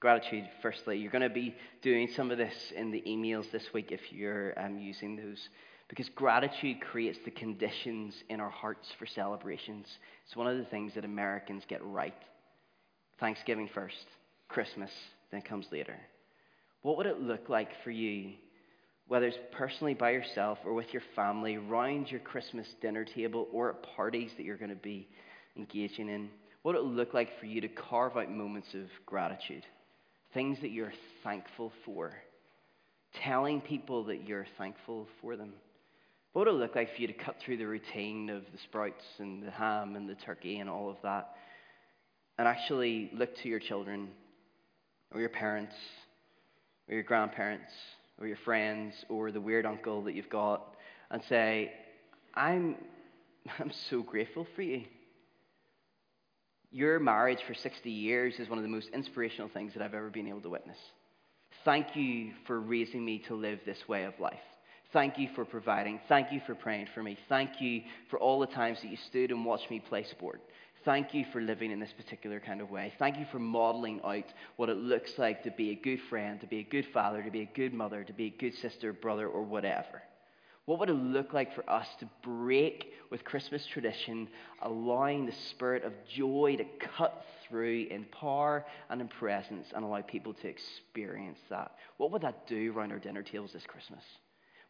Gratitude, 0.00 0.48
firstly. 0.62 0.98
You're 0.98 1.12
going 1.12 1.22
to 1.22 1.28
be 1.28 1.54
doing 1.82 2.08
some 2.16 2.30
of 2.30 2.38
this 2.38 2.72
in 2.74 2.90
the 2.90 3.02
emails 3.06 3.50
this 3.52 3.72
week 3.72 3.92
if 3.92 4.00
you're 4.10 4.58
um, 4.58 4.78
using 4.78 5.14
those. 5.14 5.48
Because 5.90 6.08
gratitude 6.14 6.80
creates 6.80 7.18
the 7.24 7.32
conditions 7.32 8.14
in 8.28 8.38
our 8.38 8.48
hearts 8.48 8.86
for 8.96 9.06
celebrations. 9.06 9.86
It's 10.24 10.36
one 10.36 10.46
of 10.46 10.56
the 10.56 10.64
things 10.66 10.94
that 10.94 11.04
Americans 11.04 11.64
get 11.68 11.84
right. 11.84 12.14
Thanksgiving 13.18 13.68
first, 13.74 13.96
Christmas 14.48 14.90
then 15.32 15.42
comes 15.42 15.66
later. 15.72 15.96
What 16.82 16.96
would 16.96 17.06
it 17.06 17.20
look 17.20 17.48
like 17.48 17.70
for 17.82 17.90
you, 17.90 18.34
whether 19.08 19.26
it's 19.26 19.36
personally 19.50 19.94
by 19.94 20.10
yourself 20.10 20.58
or 20.64 20.74
with 20.74 20.86
your 20.92 21.02
family, 21.16 21.58
round 21.58 22.08
your 22.08 22.20
Christmas 22.20 22.68
dinner 22.80 23.04
table 23.04 23.48
or 23.52 23.70
at 23.70 23.82
parties 23.96 24.30
that 24.36 24.44
you're 24.44 24.56
going 24.56 24.70
to 24.70 24.76
be 24.76 25.08
engaging 25.56 26.08
in? 26.08 26.30
What 26.62 26.76
would 26.76 26.84
it 26.84 26.86
look 26.86 27.14
like 27.14 27.30
for 27.40 27.46
you 27.46 27.60
to 27.62 27.68
carve 27.68 28.16
out 28.16 28.30
moments 28.30 28.68
of 28.74 28.86
gratitude? 29.06 29.64
Things 30.34 30.58
that 30.60 30.70
you're 30.70 30.92
thankful 31.24 31.72
for. 31.84 32.12
Telling 33.24 33.60
people 33.60 34.04
that 34.04 34.28
you're 34.28 34.46
thankful 34.56 35.08
for 35.20 35.34
them. 35.34 35.52
What 36.32 36.46
would 36.46 36.54
it 36.54 36.58
look 36.58 36.76
like 36.76 36.94
for 36.94 37.00
you 37.00 37.08
to 37.08 37.12
cut 37.12 37.36
through 37.40 37.56
the 37.56 37.66
routine 37.66 38.30
of 38.30 38.42
the 38.52 38.58
sprouts 38.58 39.04
and 39.18 39.42
the 39.42 39.50
ham 39.50 39.96
and 39.96 40.08
the 40.08 40.14
turkey 40.14 40.58
and 40.58 40.70
all 40.70 40.88
of 40.88 40.96
that 41.02 41.34
and 42.38 42.46
actually 42.46 43.10
look 43.12 43.36
to 43.38 43.48
your 43.48 43.58
children 43.58 44.08
or 45.12 45.20
your 45.20 45.28
parents 45.28 45.74
or 46.88 46.94
your 46.94 47.02
grandparents 47.02 47.72
or 48.20 48.28
your 48.28 48.36
friends 48.44 48.94
or 49.08 49.32
the 49.32 49.40
weird 49.40 49.66
uncle 49.66 50.04
that 50.04 50.14
you've 50.14 50.30
got 50.30 50.76
and 51.10 51.20
say, 51.28 51.72
I'm, 52.34 52.76
I'm 53.58 53.72
so 53.90 54.02
grateful 54.02 54.46
for 54.54 54.62
you. 54.62 54.84
Your 56.70 57.00
marriage 57.00 57.40
for 57.46 57.54
60 57.54 57.90
years 57.90 58.34
is 58.38 58.48
one 58.48 58.58
of 58.58 58.62
the 58.62 58.70
most 58.70 58.88
inspirational 58.94 59.50
things 59.52 59.72
that 59.74 59.82
I've 59.82 59.94
ever 59.94 60.10
been 60.10 60.28
able 60.28 60.42
to 60.42 60.50
witness. 60.50 60.78
Thank 61.64 61.96
you 61.96 62.30
for 62.46 62.60
raising 62.60 63.04
me 63.04 63.18
to 63.26 63.34
live 63.34 63.58
this 63.66 63.88
way 63.88 64.04
of 64.04 64.14
life. 64.20 64.38
Thank 64.92 65.18
you 65.18 65.28
for 65.36 65.44
providing. 65.44 66.00
Thank 66.08 66.32
you 66.32 66.40
for 66.46 66.54
praying 66.56 66.88
for 66.94 67.02
me. 67.02 67.16
Thank 67.28 67.60
you 67.60 67.82
for 68.08 68.18
all 68.18 68.40
the 68.40 68.46
times 68.46 68.82
that 68.82 68.90
you 68.90 68.96
stood 68.96 69.30
and 69.30 69.44
watched 69.44 69.70
me 69.70 69.78
play 69.78 70.02
sport. 70.02 70.40
Thank 70.84 71.14
you 71.14 71.26
for 71.32 71.40
living 71.40 71.70
in 71.70 71.78
this 71.78 71.92
particular 71.92 72.40
kind 72.40 72.60
of 72.60 72.70
way. 72.70 72.92
Thank 72.98 73.18
you 73.18 73.26
for 73.30 73.38
modeling 73.38 74.00
out 74.02 74.24
what 74.56 74.68
it 74.68 74.78
looks 74.78 75.18
like 75.18 75.44
to 75.44 75.50
be 75.52 75.70
a 75.70 75.74
good 75.74 76.00
friend, 76.08 76.40
to 76.40 76.46
be 76.46 76.58
a 76.58 76.64
good 76.64 76.86
father, 76.86 77.22
to 77.22 77.30
be 77.30 77.42
a 77.42 77.50
good 77.54 77.72
mother, 77.72 78.02
to 78.02 78.12
be 78.12 78.26
a 78.26 78.30
good 78.40 78.54
sister, 78.54 78.92
brother, 78.92 79.28
or 79.28 79.42
whatever. 79.42 80.02
What 80.64 80.80
would 80.80 80.90
it 80.90 80.94
look 80.94 81.32
like 81.32 81.54
for 81.54 81.68
us 81.68 81.86
to 82.00 82.08
break 82.22 82.92
with 83.10 83.24
Christmas 83.24 83.66
tradition, 83.66 84.28
allowing 84.62 85.26
the 85.26 85.32
spirit 85.50 85.84
of 85.84 85.92
joy 86.08 86.56
to 86.56 86.64
cut 86.96 87.24
through 87.48 87.86
in 87.90 88.06
power 88.06 88.64
and 88.88 89.00
in 89.00 89.08
presence 89.08 89.68
and 89.74 89.84
allow 89.84 90.00
people 90.00 90.32
to 90.34 90.48
experience 90.48 91.38
that? 91.48 91.72
What 91.98 92.10
would 92.12 92.22
that 92.22 92.46
do 92.46 92.72
around 92.72 92.92
our 92.92 92.98
dinner 92.98 93.22
tables 93.22 93.52
this 93.52 93.66
Christmas? 93.66 94.02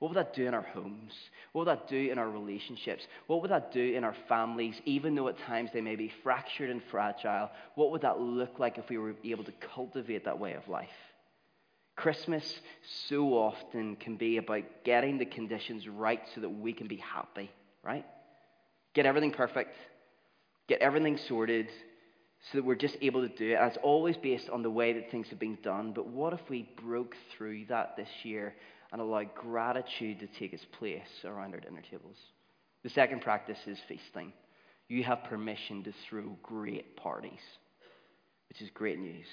What 0.01 0.09
would 0.09 0.17
that 0.17 0.35
do 0.35 0.47
in 0.47 0.55
our 0.55 0.63
homes? 0.63 1.13
What 1.53 1.67
would 1.67 1.77
that 1.77 1.87
do 1.89 2.11
in 2.11 2.19
our 2.19 2.29
relationships? 2.29 3.07
What 3.27 3.43
would 3.43 3.51
that 3.51 3.71
do 3.71 3.93
in 3.95 4.03
our 4.03 4.17
families, 4.29 4.81
even 4.87 5.15
though 5.15 5.29
at 5.29 5.39
times 5.39 5.71
they 5.73 5.83
may 5.83 5.95
be 5.95 6.11
fractured 6.23 6.71
and 6.71 6.83
fragile? 6.91 7.51
What 7.75 7.91
would 7.91 8.01
that 8.01 8.19
look 8.19 8.59
like 8.59 8.79
if 8.79 8.89
we 8.89 8.97
were 8.97 9.15
able 9.23 9.45
to 9.45 9.53
cultivate 9.75 10.25
that 10.25 10.39
way 10.39 10.55
of 10.55 10.67
life? 10.69 10.89
Christmas 11.97 12.61
so 13.09 13.35
often 13.35 13.95
can 13.97 14.17
be 14.17 14.39
about 14.39 14.65
getting 14.85 15.19
the 15.19 15.27
conditions 15.27 15.87
right 15.87 16.23
so 16.35 16.41
that 16.41 16.49
we 16.49 16.73
can 16.73 16.87
be 16.87 16.97
happy, 16.97 17.51
right? 17.83 18.07
Get 18.95 19.05
everything 19.05 19.33
perfect, 19.33 19.77
get 20.67 20.81
everything 20.81 21.19
sorted 21.19 21.69
so 22.51 22.57
that 22.57 22.65
we're 22.65 22.75
just 22.75 22.97
able 23.03 23.21
to 23.21 23.37
do 23.37 23.51
it. 23.51 23.57
And 23.57 23.67
it's 23.67 23.79
always 23.83 24.17
based 24.17 24.49
on 24.49 24.63
the 24.63 24.71
way 24.71 24.95
that 24.95 25.11
things 25.11 25.29
have 25.29 25.39
been 25.39 25.59
done. 25.63 25.93
But 25.93 26.07
what 26.07 26.33
if 26.33 26.41
we 26.49 26.71
broke 26.83 27.15
through 27.37 27.67
that 27.67 27.99
this 27.99 28.09
year 28.23 28.55
and 28.93 29.01
allow 29.01 29.25
gratitude 29.25 30.21
to 30.21 30.27
take 30.39 30.53
its 30.53 30.65
place 30.79 31.25
around 31.25 31.55
our 31.55 31.61
dinner 31.61 31.83
tables. 31.91 32.17
The 32.83 32.91
second 32.91 33.21
practice 33.21 33.59
is 33.67 33.79
feasting. 33.89 34.33
You 34.89 35.05
have 35.05 35.25
permission 35.25 35.85
to 35.85 35.93
throw 36.09 36.37
great 36.43 36.97
parties, 36.97 37.41
which 38.49 38.61
is 38.61 38.71
great 38.75 38.99
news 38.99 39.27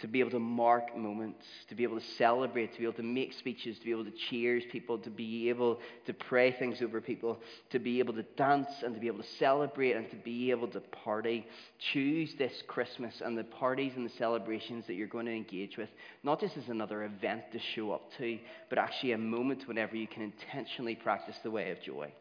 to 0.00 0.06
be 0.06 0.20
able 0.20 0.30
to 0.30 0.38
mark 0.38 0.96
moments, 0.96 1.44
to 1.68 1.74
be 1.74 1.82
able 1.82 1.98
to 1.98 2.06
celebrate, 2.16 2.72
to 2.72 2.78
be 2.78 2.84
able 2.84 2.92
to 2.94 3.02
make 3.02 3.32
speeches, 3.32 3.76
to 3.78 3.84
be 3.84 3.90
able 3.90 4.04
to 4.04 4.12
cheers 4.30 4.62
people, 4.70 4.96
to 4.98 5.10
be 5.10 5.48
able 5.48 5.80
to 6.06 6.12
pray 6.12 6.52
things 6.52 6.80
over 6.82 7.00
people, 7.00 7.40
to 7.70 7.80
be 7.80 7.98
able 7.98 8.14
to 8.14 8.22
dance 8.36 8.68
and 8.84 8.94
to 8.94 9.00
be 9.00 9.08
able 9.08 9.18
to 9.18 9.28
celebrate 9.40 9.94
and 9.94 10.08
to 10.10 10.16
be 10.16 10.52
able 10.52 10.68
to 10.68 10.80
party. 10.80 11.44
Choose 11.92 12.32
this 12.38 12.52
Christmas 12.68 13.20
and 13.24 13.36
the 13.36 13.42
parties 13.42 13.92
and 13.96 14.06
the 14.06 14.14
celebrations 14.18 14.86
that 14.86 14.94
you're 14.94 15.08
going 15.08 15.26
to 15.26 15.34
engage 15.34 15.76
with, 15.76 15.88
not 16.22 16.38
just 16.38 16.56
as 16.56 16.68
another 16.68 17.02
event 17.02 17.42
to 17.52 17.58
show 17.74 17.90
up 17.90 18.02
to, 18.18 18.38
but 18.68 18.78
actually 18.78 19.12
a 19.12 19.18
moment 19.18 19.66
whenever 19.66 19.96
you 19.96 20.06
can 20.06 20.22
intentionally 20.22 20.94
practice 20.94 21.36
the 21.42 21.50
way 21.50 21.72
of 21.72 21.82
joy. 21.82 22.12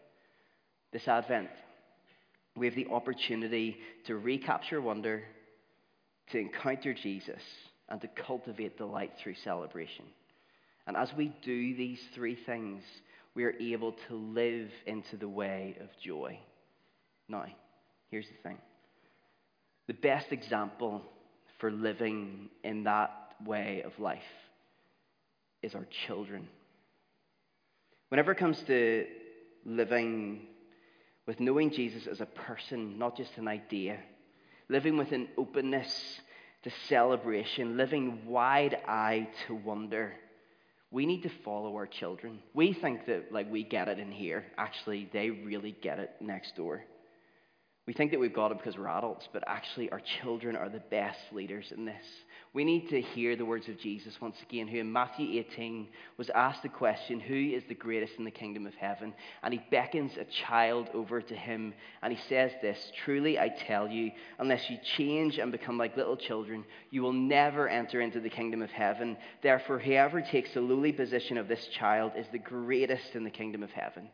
this 0.91 1.07
Advent, 1.07 1.49
we 2.55 2.65
have 2.65 2.75
the 2.75 2.87
opportunity 2.87 3.77
to 4.07 4.15
recapture 4.15 4.81
wonder, 4.81 5.23
to 6.31 6.39
encounter 6.39 6.93
Jesus, 6.93 7.41
and 7.89 8.01
to 8.01 8.07
cultivate 8.07 8.77
delight 8.77 9.13
through 9.17 9.35
celebration. 9.35 10.05
And 10.85 10.97
as 10.97 11.13
we 11.13 11.33
do 11.41 11.75
these 11.75 12.01
three 12.13 12.35
things, 12.35 12.83
we 13.33 13.43
are 13.45 13.55
able 13.59 13.93
to 14.07 14.15
live 14.15 14.69
into 14.85 15.15
the 15.15 15.29
way 15.29 15.77
of 15.79 15.89
joy. 16.01 16.39
Now, 17.29 17.45
here's 18.09 18.27
the 18.27 18.49
thing 18.49 18.57
the 19.87 19.93
best 19.93 20.31
example 20.31 21.01
for 21.59 21.71
living 21.71 22.49
in 22.63 22.83
that 22.83 23.35
way 23.45 23.83
of 23.83 23.97
life 23.99 24.21
is 25.61 25.75
our 25.75 25.87
children. 26.07 26.47
Whenever 28.09 28.31
it 28.31 28.37
comes 28.37 28.61
to 28.67 29.05
living 29.65 30.47
with 31.25 31.39
knowing 31.39 31.71
Jesus 31.71 32.07
as 32.07 32.21
a 32.21 32.25
person, 32.25 32.97
not 32.97 33.17
just 33.17 33.37
an 33.37 33.47
idea, 33.47 33.99
living 34.69 34.97
with 34.97 35.11
an 35.11 35.27
openness 35.37 36.21
to 36.63 36.71
celebration, 36.87 37.77
living 37.77 38.25
wide 38.25 38.77
eyed 38.87 39.27
to 39.47 39.55
wonder, 39.55 40.13
we 40.91 41.05
need 41.05 41.23
to 41.23 41.31
follow 41.43 41.75
our 41.75 41.87
children. 41.87 42.39
We 42.53 42.73
think 42.73 43.05
that 43.07 43.31
like 43.31 43.51
we 43.51 43.63
get 43.63 43.87
it 43.87 43.99
in 43.99 44.11
here. 44.11 44.45
Actually, 44.57 45.09
they 45.11 45.29
really 45.29 45.75
get 45.81 45.99
it 45.99 46.11
next 46.21 46.55
door. 46.55 46.83
We 47.87 47.93
think 47.93 48.11
that 48.11 48.19
we've 48.19 48.33
got 48.33 48.51
it 48.51 48.57
because 48.57 48.77
we're 48.77 48.89
adults, 48.89 49.29
but 49.31 49.45
actually, 49.47 49.89
our 49.91 50.01
children 50.21 50.57
are 50.57 50.67
the 50.67 50.83
best 50.91 51.19
leaders 51.31 51.71
in 51.71 51.85
this. 51.85 52.03
We 52.53 52.65
need 52.65 52.89
to 52.89 52.99
hear 52.99 53.37
the 53.37 53.45
words 53.45 53.69
of 53.69 53.79
Jesus 53.79 54.19
once 54.19 54.35
again, 54.41 54.67
who 54.67 54.79
in 54.79 54.91
Matthew 54.91 55.39
18 55.39 55.87
was 56.17 56.29
asked 56.31 56.63
the 56.63 56.69
question, 56.69 57.21
Who 57.21 57.53
is 57.55 57.63
the 57.69 57.75
greatest 57.75 58.15
in 58.17 58.25
the 58.25 58.31
kingdom 58.31 58.67
of 58.67 58.73
heaven? 58.73 59.13
And 59.41 59.53
he 59.53 59.63
beckons 59.71 60.11
a 60.17 60.25
child 60.25 60.89
over 60.93 61.21
to 61.21 61.33
him, 61.33 61.73
and 62.03 62.11
he 62.11 62.19
says 62.27 62.51
this 62.61 62.77
Truly 63.05 63.39
I 63.39 63.47
tell 63.47 63.87
you, 63.87 64.11
unless 64.37 64.69
you 64.69 64.77
change 64.97 65.37
and 65.37 65.49
become 65.49 65.77
like 65.77 65.95
little 65.95 66.17
children, 66.17 66.65
you 66.91 67.01
will 67.01 67.13
never 67.13 67.69
enter 67.69 68.01
into 68.01 68.19
the 68.19 68.29
kingdom 68.29 68.61
of 68.61 68.69
heaven. 68.69 69.15
Therefore, 69.41 69.79
whoever 69.79 70.21
takes 70.21 70.53
the 70.53 70.59
lowly 70.59 70.91
position 70.91 71.37
of 71.37 71.47
this 71.47 71.65
child 71.79 72.11
is 72.17 72.27
the 72.33 72.39
greatest 72.39 73.15
in 73.15 73.23
the 73.23 73.29
kingdom 73.29 73.63
of 73.63 73.71
heaven. 73.71 74.09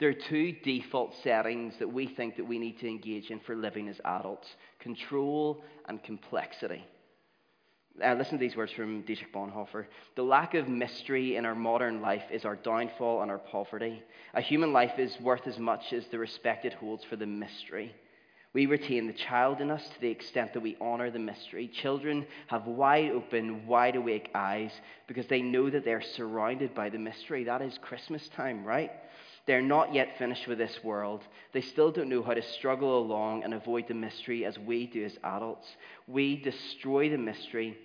There 0.00 0.08
are 0.08 0.14
two 0.14 0.52
default 0.64 1.14
settings 1.22 1.74
that 1.78 1.92
we 1.92 2.06
think 2.06 2.36
that 2.36 2.46
we 2.46 2.58
need 2.58 2.78
to 2.80 2.88
engage 2.88 3.30
in 3.30 3.40
for 3.40 3.54
living 3.54 3.88
as 3.88 4.00
adults 4.04 4.48
control 4.80 5.62
and 5.88 6.02
complexity. 6.02 6.84
Uh, 8.04 8.14
listen 8.14 8.36
to 8.36 8.44
these 8.44 8.56
words 8.56 8.72
from 8.72 9.02
Dietrich 9.02 9.32
Bonhoeffer. 9.32 9.86
The 10.16 10.22
lack 10.22 10.54
of 10.54 10.68
mystery 10.68 11.36
in 11.36 11.46
our 11.46 11.54
modern 11.54 12.02
life 12.02 12.24
is 12.32 12.44
our 12.44 12.56
downfall 12.56 13.22
and 13.22 13.30
our 13.30 13.38
poverty. 13.38 14.02
A 14.34 14.40
human 14.40 14.72
life 14.72 14.98
is 14.98 15.16
worth 15.20 15.46
as 15.46 15.60
much 15.60 15.92
as 15.92 16.04
the 16.08 16.18
respect 16.18 16.64
it 16.64 16.74
holds 16.74 17.04
for 17.04 17.14
the 17.14 17.26
mystery. 17.26 17.94
We 18.52 18.66
retain 18.66 19.06
the 19.06 19.12
child 19.12 19.60
in 19.60 19.70
us 19.70 19.82
to 19.88 20.00
the 20.00 20.08
extent 20.08 20.54
that 20.54 20.60
we 20.60 20.76
honor 20.80 21.10
the 21.10 21.20
mystery. 21.20 21.68
Children 21.68 22.26
have 22.48 22.66
wide 22.66 23.10
open, 23.10 23.66
wide 23.66 23.94
awake 23.94 24.30
eyes 24.34 24.72
because 25.06 25.26
they 25.28 25.42
know 25.42 25.70
that 25.70 25.84
they're 25.84 26.02
surrounded 26.02 26.74
by 26.74 26.88
the 26.88 26.98
mystery. 26.98 27.44
That 27.44 27.62
is 27.62 27.78
Christmas 27.78 28.28
time, 28.28 28.64
right? 28.64 28.90
They're 29.46 29.62
not 29.62 29.92
yet 29.92 30.16
finished 30.18 30.46
with 30.46 30.58
this 30.58 30.82
world. 30.82 31.20
They 31.52 31.60
still 31.60 31.90
don't 31.92 32.08
know 32.08 32.22
how 32.22 32.34
to 32.34 32.42
struggle 32.42 32.98
along 32.98 33.44
and 33.44 33.52
avoid 33.52 33.88
the 33.88 33.94
mystery 33.94 34.44
as 34.44 34.58
we 34.58 34.86
do 34.86 35.04
as 35.04 35.18
adults. 35.22 35.66
We 36.06 36.36
destroy 36.36 37.10
the 37.10 37.18
mystery 37.18 37.76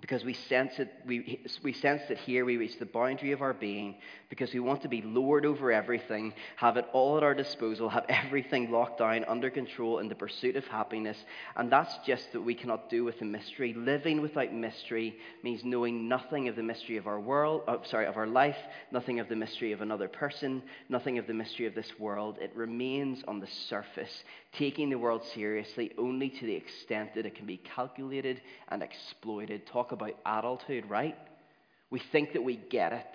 because 0.00 0.24
we 0.24 0.34
sense, 0.34 0.78
it, 0.78 0.92
we, 1.06 1.44
we 1.62 1.72
sense 1.72 2.02
that 2.08 2.18
here 2.18 2.44
we 2.44 2.56
reach 2.56 2.78
the 2.78 2.86
boundary 2.86 3.32
of 3.32 3.42
our 3.42 3.52
being 3.52 3.96
because 4.28 4.52
we 4.52 4.60
want 4.60 4.82
to 4.82 4.88
be 4.88 5.02
Lord 5.02 5.44
over 5.44 5.72
everything, 5.72 6.34
have 6.56 6.76
it 6.76 6.86
all 6.92 7.16
at 7.16 7.22
our 7.22 7.34
disposal, 7.34 7.88
have 7.88 8.04
everything 8.08 8.70
locked 8.70 8.98
down 8.98 9.24
under 9.24 9.50
control 9.50 9.98
in 9.98 10.08
the 10.08 10.14
pursuit 10.14 10.56
of 10.56 10.64
happiness. 10.66 11.16
And 11.56 11.70
that's 11.70 11.96
just 12.06 12.32
that 12.32 12.40
we 12.40 12.54
cannot 12.54 12.90
do 12.90 13.04
with 13.04 13.18
the 13.18 13.24
mystery. 13.24 13.74
Living 13.74 14.20
without 14.20 14.52
mystery 14.52 15.16
means 15.42 15.64
knowing 15.64 16.08
nothing 16.08 16.48
of 16.48 16.56
the 16.56 16.62
mystery 16.62 16.96
of 16.96 17.06
our 17.06 17.20
world, 17.20 17.62
oh, 17.66 17.80
sorry, 17.84 18.06
of 18.06 18.16
our 18.16 18.26
life, 18.26 18.58
nothing 18.92 19.18
of 19.18 19.28
the 19.28 19.36
mystery 19.36 19.72
of 19.72 19.80
another 19.80 20.08
person, 20.08 20.62
nothing 20.88 21.18
of 21.18 21.26
the 21.26 21.34
mystery 21.34 21.66
of 21.66 21.74
this 21.74 21.98
world. 21.98 22.38
It 22.40 22.54
remains 22.54 23.24
on 23.26 23.40
the 23.40 23.48
surface, 23.68 24.22
taking 24.52 24.90
the 24.90 24.98
world 24.98 25.22
seriously 25.34 25.92
only 25.98 26.30
to 26.30 26.46
the 26.46 26.54
extent 26.54 27.14
that 27.14 27.26
it 27.26 27.34
can 27.34 27.46
be 27.46 27.58
calculated 27.58 28.40
and 28.68 28.82
exploited. 28.82 29.66
Talk 29.66 29.92
about 29.92 30.14
adulthood, 30.24 30.84
right? 30.88 31.16
We 31.90 32.00
think 32.12 32.32
that 32.32 32.42
we 32.42 32.56
get 32.56 32.92
it 32.92 33.06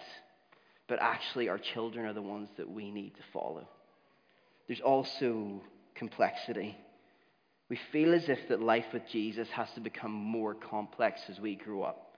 but 0.87 1.01
actually 1.01 1.49
our 1.49 1.57
children 1.57 2.05
are 2.05 2.13
the 2.13 2.21
ones 2.21 2.49
that 2.57 2.69
we 2.69 2.91
need 2.91 3.15
to 3.15 3.23
follow. 3.31 3.67
There's 4.67 4.81
also 4.81 5.61
complexity. 5.95 6.77
We 7.69 7.79
feel 7.91 8.13
as 8.13 8.29
if 8.29 8.47
that 8.49 8.61
life 8.61 8.85
with 8.93 9.03
Jesus 9.11 9.47
has 9.49 9.67
to 9.75 9.81
become 9.81 10.11
more 10.11 10.53
complex 10.53 11.21
as 11.29 11.39
we 11.39 11.55
grow 11.55 11.83
up. 11.83 12.17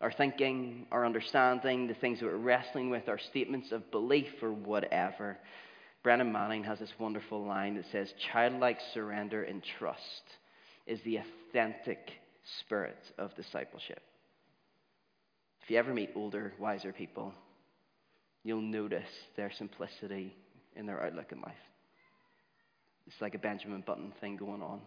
Our 0.00 0.12
thinking, 0.12 0.86
our 0.90 1.04
understanding, 1.06 1.88
the 1.88 1.94
things 1.94 2.20
that 2.20 2.26
we're 2.26 2.36
wrestling 2.36 2.90
with, 2.90 3.08
our 3.08 3.18
statements 3.18 3.72
of 3.72 3.90
belief 3.90 4.42
or 4.42 4.52
whatever. 4.52 5.38
Brennan 6.06 6.30
Manning 6.30 6.62
has 6.62 6.78
this 6.78 6.92
wonderful 7.00 7.44
line 7.44 7.74
that 7.74 7.86
says, 7.90 8.14
Childlike 8.32 8.78
surrender 8.94 9.42
and 9.42 9.60
trust 9.76 10.22
is 10.86 11.00
the 11.04 11.16
authentic 11.16 11.98
spirit 12.60 13.02
of 13.18 13.34
discipleship. 13.34 14.00
If 15.64 15.70
you 15.70 15.78
ever 15.78 15.92
meet 15.92 16.10
older, 16.14 16.52
wiser 16.60 16.92
people, 16.92 17.34
you'll 18.44 18.60
notice 18.60 19.02
their 19.36 19.50
simplicity 19.58 20.32
in 20.76 20.86
their 20.86 21.02
outlook 21.02 21.32
in 21.32 21.40
life. 21.40 21.54
It's 23.08 23.20
like 23.20 23.34
a 23.34 23.38
Benjamin 23.38 23.82
Button 23.84 24.12
thing 24.20 24.36
going 24.36 24.62
on. 24.62 24.82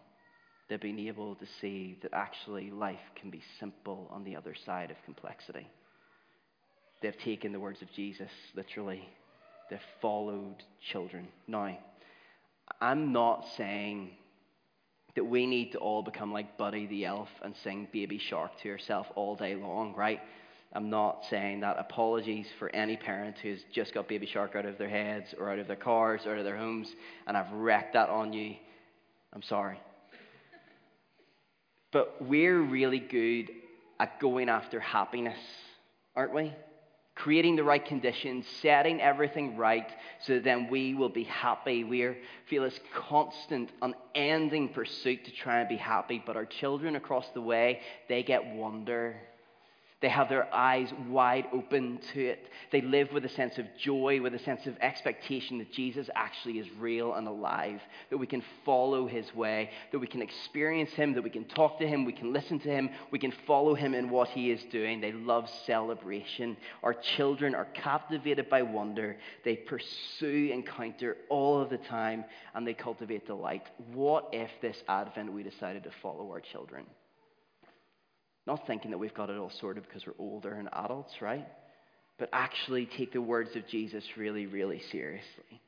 They've 0.69 0.79
been 0.79 0.99
able 0.99 1.35
to 1.35 1.45
see 1.59 1.99
that 2.01 2.13
actually 2.13 2.71
life 2.71 2.95
can 3.19 3.29
be 3.29 3.43
simple 3.59 4.07
on 4.09 4.23
the 4.23 4.37
other 4.37 4.55
side 4.65 4.89
of 4.89 4.95
complexity. 5.03 5.67
They've 7.01 7.19
taken 7.25 7.51
the 7.51 7.59
words 7.59 7.81
of 7.81 7.91
Jesus 7.93 8.31
literally. 8.55 9.05
They've 9.69 9.79
followed 10.01 10.63
children. 10.91 11.27
Now, 11.47 11.77
I'm 12.81 13.11
not 13.11 13.45
saying 13.57 14.11
that 15.15 15.23
we 15.23 15.45
need 15.45 15.71
to 15.73 15.79
all 15.79 16.01
become 16.01 16.31
like 16.31 16.57
Buddy 16.57 16.85
the 16.87 17.05
elf 17.05 17.29
and 17.41 17.55
sing 17.63 17.87
Baby 17.91 18.19
Shark 18.19 18.51
to 18.61 18.67
yourself 18.67 19.07
all 19.15 19.35
day 19.35 19.55
long, 19.55 19.93
right? 19.95 20.21
I'm 20.73 20.89
not 20.89 21.25
saying 21.29 21.61
that. 21.61 21.77
Apologies 21.79 22.47
for 22.59 22.69
any 22.75 22.95
parent 22.95 23.37
who's 23.41 23.59
just 23.73 23.93
got 23.93 24.07
Baby 24.07 24.27
Shark 24.27 24.55
out 24.55 24.65
of 24.65 24.77
their 24.77 24.89
heads 24.89 25.33
or 25.39 25.51
out 25.51 25.59
of 25.59 25.67
their 25.67 25.75
cars 25.75 26.21
or 26.25 26.33
out 26.33 26.39
of 26.39 26.45
their 26.45 26.57
homes, 26.57 26.93
and 27.25 27.35
I've 27.35 27.51
wrecked 27.51 27.93
that 27.93 28.09
on 28.09 28.33
you. 28.33 28.55
I'm 29.33 29.41
sorry. 29.41 29.79
But 31.91 32.17
we're 32.21 32.61
really 32.61 32.99
good 32.99 33.49
at 33.99 34.19
going 34.19 34.47
after 34.47 34.79
happiness, 34.79 35.39
aren't 36.15 36.33
we? 36.33 36.53
Creating 37.19 37.57
the 37.57 37.63
right 37.63 37.85
conditions, 37.85 38.45
setting 38.61 39.01
everything 39.01 39.57
right 39.57 39.89
so 40.25 40.35
that 40.35 40.43
then 40.45 40.69
we 40.69 40.95
will 40.95 41.09
be 41.09 41.25
happy. 41.25 41.83
We 41.83 42.15
feel 42.49 42.63
this 42.63 42.79
constant, 42.95 43.69
unending 43.81 44.69
pursuit 44.69 45.25
to 45.25 45.31
try 45.31 45.59
and 45.59 45.67
be 45.67 45.75
happy. 45.75 46.23
But 46.25 46.37
our 46.37 46.45
children 46.45 46.95
across 46.95 47.27
the 47.33 47.41
way, 47.41 47.81
they 48.07 48.23
get 48.23 48.45
wonder 48.45 49.17
they 50.01 50.07
have 50.07 50.29
their 50.29 50.53
eyes 50.53 50.89
wide 51.09 51.47
open 51.51 51.99
to 52.13 52.25
it. 52.25 52.47
They 52.71 52.81
live 52.81 53.11
with 53.11 53.25
a 53.25 53.29
sense 53.29 53.57
of 53.57 53.65
joy, 53.77 54.21
with 54.21 54.33
a 54.33 54.39
sense 54.39 54.65
of 54.65 54.77
expectation 54.79 55.57
that 55.57 55.73
Jesus 55.73 56.09
actually 56.15 56.59
is 56.59 56.67
real 56.77 57.15
and 57.15 57.27
alive, 57.27 57.81
that 58.09 58.17
we 58.17 58.25
can 58.25 58.41
follow 58.63 59.07
his 59.07 59.35
way, 59.35 59.71
that 59.91 59.99
we 59.99 60.07
can 60.07 60.21
experience 60.21 60.91
him, 60.91 61.13
that 61.15 61.21
we 61.21 61.29
can 61.29 61.43
talk 61.43 61.79
to 61.79 61.87
him, 61.87 62.05
we 62.05 62.13
can 62.13 62.31
listen 62.31 62.59
to 62.59 62.69
him, 62.69 62.89
we 63.11 63.19
can 63.19 63.33
follow 63.45 63.75
him 63.75 63.93
in 63.93 64.09
what 64.09 64.29
he 64.29 64.51
is 64.51 64.63
doing. 64.71 65.01
They 65.01 65.11
love 65.11 65.49
celebration. 65.65 66.55
Our 66.81 66.93
children 66.93 67.53
are 67.53 67.65
captivated 67.65 68.49
by 68.49 68.61
wonder. 68.61 69.17
They 69.43 69.57
pursue 69.57 70.51
encounter 70.53 71.17
all 71.27 71.61
of 71.61 71.69
the 71.69 71.77
time, 71.77 72.23
and 72.55 72.65
they 72.65 72.73
cultivate 72.73 73.27
delight. 73.27 73.63
What 73.93 74.29
if 74.31 74.49
this 74.61 74.81
Advent 74.87 75.33
we 75.33 75.43
decided 75.43 75.83
to 75.83 75.91
follow 76.01 76.31
our 76.31 76.39
children? 76.39 76.85
Not 78.47 78.65
thinking 78.65 78.91
that 78.91 78.97
we've 78.97 79.13
got 79.13 79.29
it 79.29 79.37
all 79.37 79.51
sorted 79.59 79.83
because 79.83 80.05
we're 80.05 80.13
older 80.17 80.53
and 80.53 80.69
adults, 80.73 81.21
right? 81.21 81.47
But 82.17 82.29
actually 82.33 82.85
take 82.85 83.13
the 83.13 83.21
words 83.21 83.55
of 83.55 83.67
Jesus 83.67 84.03
really, 84.17 84.45
really 84.45 84.81
seriously. 84.91 85.61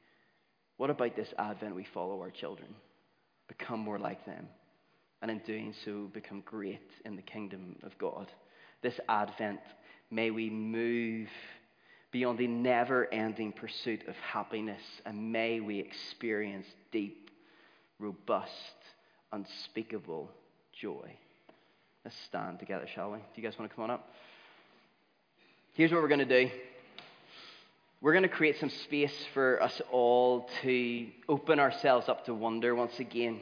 What 0.77 0.89
about 0.89 1.15
this 1.15 1.33
Advent 1.37 1.75
we 1.75 1.85
follow 1.93 2.19
our 2.21 2.31
children? 2.31 2.73
Become 3.47 3.81
more 3.81 3.99
like 3.99 4.25
them. 4.25 4.47
And 5.21 5.29
in 5.29 5.39
doing 5.39 5.75
so, 5.85 6.09
become 6.11 6.41
great 6.41 6.89
in 7.05 7.15
the 7.15 7.21
kingdom 7.21 7.75
of 7.83 7.95
God. 7.99 8.31
This 8.81 8.99
Advent, 9.07 9.59
may 10.09 10.31
we 10.31 10.49
move 10.49 11.27
beyond 12.11 12.39
the 12.39 12.47
never 12.47 13.11
ending 13.13 13.51
pursuit 13.51 14.07
of 14.07 14.15
happiness, 14.15 14.81
and 15.05 15.31
may 15.31 15.59
we 15.59 15.79
experience 15.79 16.65
deep, 16.91 17.29
robust, 17.99 18.49
unspeakable 19.31 20.29
joy. 20.81 21.09
Let's 22.03 22.17
stand 22.25 22.57
together, 22.57 22.87
shall 22.93 23.11
we? 23.11 23.19
Do 23.19 23.23
you 23.35 23.43
guys 23.43 23.59
want 23.59 23.69
to 23.69 23.75
come 23.75 23.83
on 23.83 23.91
up? 23.91 24.09
Here's 25.73 25.91
what 25.91 26.01
we're 26.01 26.07
going 26.07 26.27
to 26.27 26.45
do. 26.45 26.49
we're 28.01 28.13
going 28.13 28.23
to 28.23 28.29
create 28.29 28.59
some 28.59 28.71
space 28.71 29.13
for 29.35 29.61
us 29.61 29.79
all 29.91 30.49
to 30.63 31.07
open 31.29 31.59
ourselves 31.59 32.09
up 32.09 32.25
to 32.25 32.33
wonder 32.33 32.73
once 32.73 32.99
again, 32.99 33.39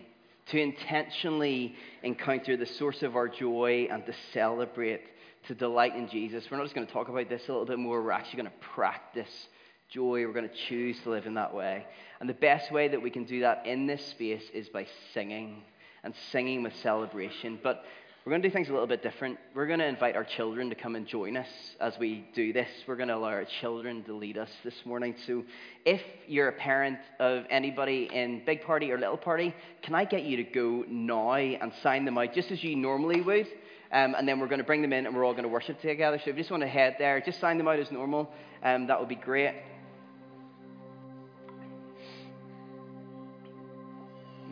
to 0.47 0.59
intentionally 0.59 1.73
encounter 2.03 2.57
the 2.57 2.65
source 2.65 3.01
of 3.01 3.15
our 3.15 3.29
joy 3.29 3.87
and 3.89 4.05
to 4.05 4.13
celebrate, 4.33 5.03
to 5.47 5.55
delight 5.55 5.95
in 5.95 6.09
Jesus. 6.09 6.43
We're 6.51 6.57
not 6.57 6.63
just 6.63 6.75
going 6.75 6.85
to 6.85 6.91
talk 6.91 7.07
about 7.07 7.29
this 7.29 7.47
a 7.47 7.51
little 7.51 7.65
bit 7.65 7.79
more, 7.79 8.03
we're 8.03 8.11
actually 8.11 8.41
going 8.41 8.51
to 8.51 8.67
practice 8.75 9.47
joy. 9.89 10.25
We're 10.25 10.33
going 10.33 10.49
to 10.49 10.55
choose 10.67 10.99
to 11.03 11.09
live 11.11 11.25
in 11.25 11.35
that 11.35 11.53
way. 11.53 11.85
And 12.19 12.29
the 12.29 12.33
best 12.33 12.73
way 12.73 12.89
that 12.89 13.01
we 13.01 13.09
can 13.09 13.23
do 13.23 13.39
that 13.39 13.65
in 13.65 13.87
this 13.87 14.05
space 14.05 14.43
is 14.53 14.67
by 14.67 14.85
singing 15.13 15.63
and 16.03 16.13
singing 16.31 16.61
with 16.61 16.75
celebration. 16.75 17.57
But 17.63 17.85
we're 18.29 18.33
going 18.33 18.43
to 18.43 18.49
do 18.49 18.53
things 18.53 18.69
a 18.69 18.71
little 18.71 18.85
bit 18.85 19.01
different. 19.01 19.39
We're 19.55 19.65
going 19.65 19.79
to 19.79 19.87
invite 19.87 20.15
our 20.15 20.23
children 20.23 20.69
to 20.69 20.75
come 20.75 20.95
and 20.95 21.07
join 21.07 21.35
us 21.35 21.47
as 21.81 21.95
we 21.99 22.27
do 22.35 22.53
this. 22.53 22.67
We're 22.85 22.95
going 22.95 23.07
to 23.07 23.15
allow 23.15 23.29
our 23.29 23.47
children 23.59 24.03
to 24.03 24.13
lead 24.13 24.37
us 24.37 24.51
this 24.63 24.75
morning. 24.85 25.15
So, 25.25 25.43
if 25.83 25.99
you're 26.27 26.49
a 26.49 26.53
parent 26.53 26.99
of 27.19 27.45
anybody 27.49 28.07
in 28.13 28.43
big 28.45 28.61
party 28.61 28.91
or 28.91 28.99
little 28.99 29.17
party, 29.17 29.55
can 29.81 29.95
I 29.95 30.05
get 30.05 30.25
you 30.25 30.37
to 30.37 30.43
go 30.43 30.85
now 30.87 31.33
and 31.33 31.71
sign 31.81 32.05
them 32.05 32.19
out 32.19 32.35
just 32.35 32.51
as 32.51 32.63
you 32.63 32.75
normally 32.75 33.21
would? 33.21 33.47
Um, 33.91 34.13
and 34.13 34.27
then 34.27 34.39
we're 34.39 34.45
going 34.45 34.59
to 34.59 34.63
bring 34.63 34.83
them 34.83 34.93
in 34.93 35.07
and 35.07 35.15
we're 35.15 35.25
all 35.25 35.33
going 35.33 35.41
to 35.41 35.49
worship 35.49 35.81
together. 35.81 36.19
So, 36.23 36.29
if 36.29 36.35
you 36.35 36.43
just 36.43 36.51
want 36.51 36.61
to 36.61 36.69
head 36.69 36.97
there, 36.99 37.19
just 37.21 37.39
sign 37.39 37.57
them 37.57 37.67
out 37.67 37.79
as 37.79 37.91
normal. 37.91 38.29
Um, 38.61 38.85
that 38.85 38.99
would 38.99 39.09
be 39.09 39.15
great. 39.15 39.55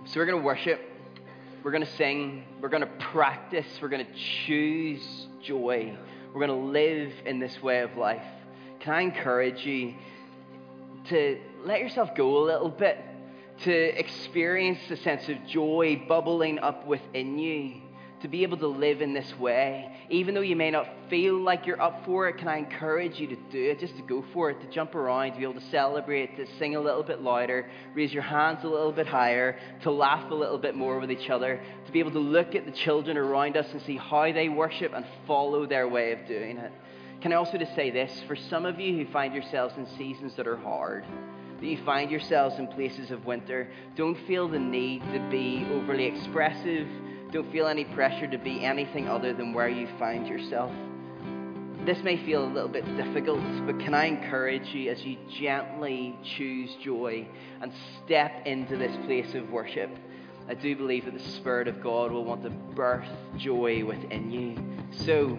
So, 0.07 0.19
we're 0.19 0.25
going 0.25 0.39
to 0.39 0.43
worship. 0.43 0.96
We're 1.67 1.73
going 1.73 1.85
to 1.85 1.97
sing. 1.97 2.45
We're 2.61 2.69
going 2.69 2.83
to 2.83 2.93
practice. 3.11 3.65
We're 3.81 3.89
going 3.89 4.05
to 4.05 4.13
choose 4.45 5.27
joy. 5.43 5.97
We're 6.33 6.47
going 6.47 6.61
to 6.61 6.71
live 6.71 7.11
in 7.25 7.39
this 7.39 7.61
way 7.61 7.81
of 7.81 7.97
life. 7.97 8.23
Can 8.79 8.93
I 8.93 9.01
encourage 9.01 9.65
you 9.65 9.93
to 11.09 11.37
let 11.65 11.81
yourself 11.81 12.15
go 12.15 12.37
a 12.37 12.43
little 12.45 12.69
bit, 12.69 13.03
to 13.65 13.99
experience 13.99 14.79
the 14.87 14.95
sense 14.95 15.27
of 15.27 15.45
joy 15.45 16.01
bubbling 16.07 16.57
up 16.59 16.87
within 16.87 17.37
you? 17.37 17.81
To 18.21 18.27
be 18.27 18.43
able 18.43 18.57
to 18.57 18.67
live 18.67 19.01
in 19.01 19.13
this 19.13 19.37
way. 19.37 19.95
Even 20.09 20.33
though 20.33 20.41
you 20.41 20.55
may 20.55 20.71
not 20.71 20.87
feel 21.09 21.39
like 21.39 21.65
you're 21.67 21.81
up 21.81 22.03
for 22.05 22.27
it, 22.27 22.37
can 22.37 22.47
I 22.47 22.57
encourage 22.57 23.19
you 23.19 23.27
to 23.27 23.35
do 23.51 23.69
it, 23.71 23.79
just 23.79 23.95
to 23.97 24.01
go 24.01 24.23
for 24.33 24.49
it, 24.49 24.59
to 24.61 24.67
jump 24.67 24.95
around, 24.95 25.31
to 25.31 25.37
be 25.37 25.43
able 25.43 25.53
to 25.53 25.69
celebrate, 25.69 26.35
to 26.37 26.47
sing 26.57 26.75
a 26.75 26.79
little 26.79 27.03
bit 27.03 27.21
louder, 27.21 27.69
raise 27.93 28.11
your 28.11 28.23
hands 28.23 28.63
a 28.63 28.67
little 28.67 28.91
bit 28.91 29.07
higher, 29.07 29.59
to 29.83 29.91
laugh 29.91 30.31
a 30.31 30.35
little 30.35 30.57
bit 30.57 30.75
more 30.75 30.99
with 30.99 31.11
each 31.11 31.29
other, 31.29 31.61
to 31.85 31.91
be 31.91 31.99
able 31.99 32.11
to 32.11 32.19
look 32.19 32.55
at 32.55 32.65
the 32.65 32.71
children 32.71 33.17
around 33.17 33.55
us 33.55 33.67
and 33.71 33.81
see 33.83 33.97
how 33.97 34.31
they 34.31 34.49
worship 34.49 34.93
and 34.95 35.05
follow 35.27 35.65
their 35.67 35.87
way 35.87 36.11
of 36.11 36.27
doing 36.27 36.57
it. 36.57 36.71
Can 37.21 37.33
I 37.33 37.35
also 37.35 37.57
just 37.57 37.75
say 37.75 37.91
this? 37.91 38.23
For 38.27 38.35
some 38.35 38.65
of 38.65 38.79
you 38.79 38.95
who 38.95 39.11
find 39.11 39.33
yourselves 39.33 39.75
in 39.77 39.87
seasons 39.97 40.35
that 40.35 40.47
are 40.47 40.57
hard, 40.57 41.05
that 41.59 41.65
you 41.65 41.83
find 41.83 42.11
yourselves 42.11 42.59
in 42.59 42.67
places 42.67 43.09
of 43.09 43.25
winter, 43.25 43.69
don't 43.95 44.17
feel 44.27 44.47
the 44.47 44.59
need 44.59 45.01
to 45.11 45.19
be 45.31 45.67
overly 45.71 46.05
expressive 46.05 46.87
don't 47.31 47.51
feel 47.51 47.67
any 47.67 47.85
pressure 47.85 48.27
to 48.27 48.37
be 48.37 48.63
anything 48.63 49.07
other 49.07 49.33
than 49.33 49.53
where 49.53 49.69
you 49.69 49.87
find 49.99 50.27
yourself. 50.27 50.71
This 51.85 51.97
may 52.03 52.17
feel 52.25 52.43
a 52.43 52.51
little 52.51 52.69
bit 52.69 52.85
difficult, 52.97 53.39
but 53.65 53.79
can 53.79 53.93
I 53.93 54.05
encourage 54.05 54.67
you 54.73 54.91
as 54.91 55.01
you 55.03 55.17
gently 55.39 56.17
choose 56.37 56.75
joy 56.83 57.27
and 57.61 57.71
step 58.03 58.45
into 58.45 58.75
this 58.77 58.95
place 59.05 59.33
of 59.35 59.49
worship? 59.49 59.89
I 60.49 60.53
do 60.53 60.75
believe 60.75 61.05
that 61.05 61.13
the 61.13 61.31
Spirit 61.37 61.67
of 61.67 61.81
God 61.83 62.11
will 62.11 62.23
want 62.23 62.43
to 62.43 62.49
birth 62.49 63.07
joy 63.37 63.83
within 63.85 64.31
you. 64.31 64.57
So, 65.05 65.37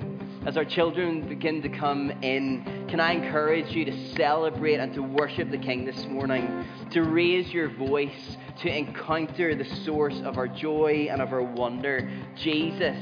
as 0.49 0.57
our 0.57 0.65
children 0.65 1.29
begin 1.29 1.61
to 1.61 1.69
come 1.69 2.11
in, 2.23 2.65
can 2.89 3.01
I 3.01 3.13
encourage 3.13 3.71
you 3.73 3.85
to 3.85 4.15
celebrate 4.17 4.77
and 4.77 4.95
to 4.95 5.03
worship 5.03 5.51
the 5.51 5.59
King 5.59 5.85
this 5.85 6.07
morning, 6.07 6.65
to 6.91 7.03
raise 7.03 7.53
your 7.53 7.69
voice, 7.69 8.39
to 8.63 8.75
encounter 8.75 9.55
the 9.55 9.67
source 9.85 10.19
of 10.23 10.39
our 10.39 10.49
joy 10.49 11.09
and 11.11 11.21
of 11.21 11.35
our 11.35 11.43
wonder, 11.43 12.11
Jesus, 12.35 12.97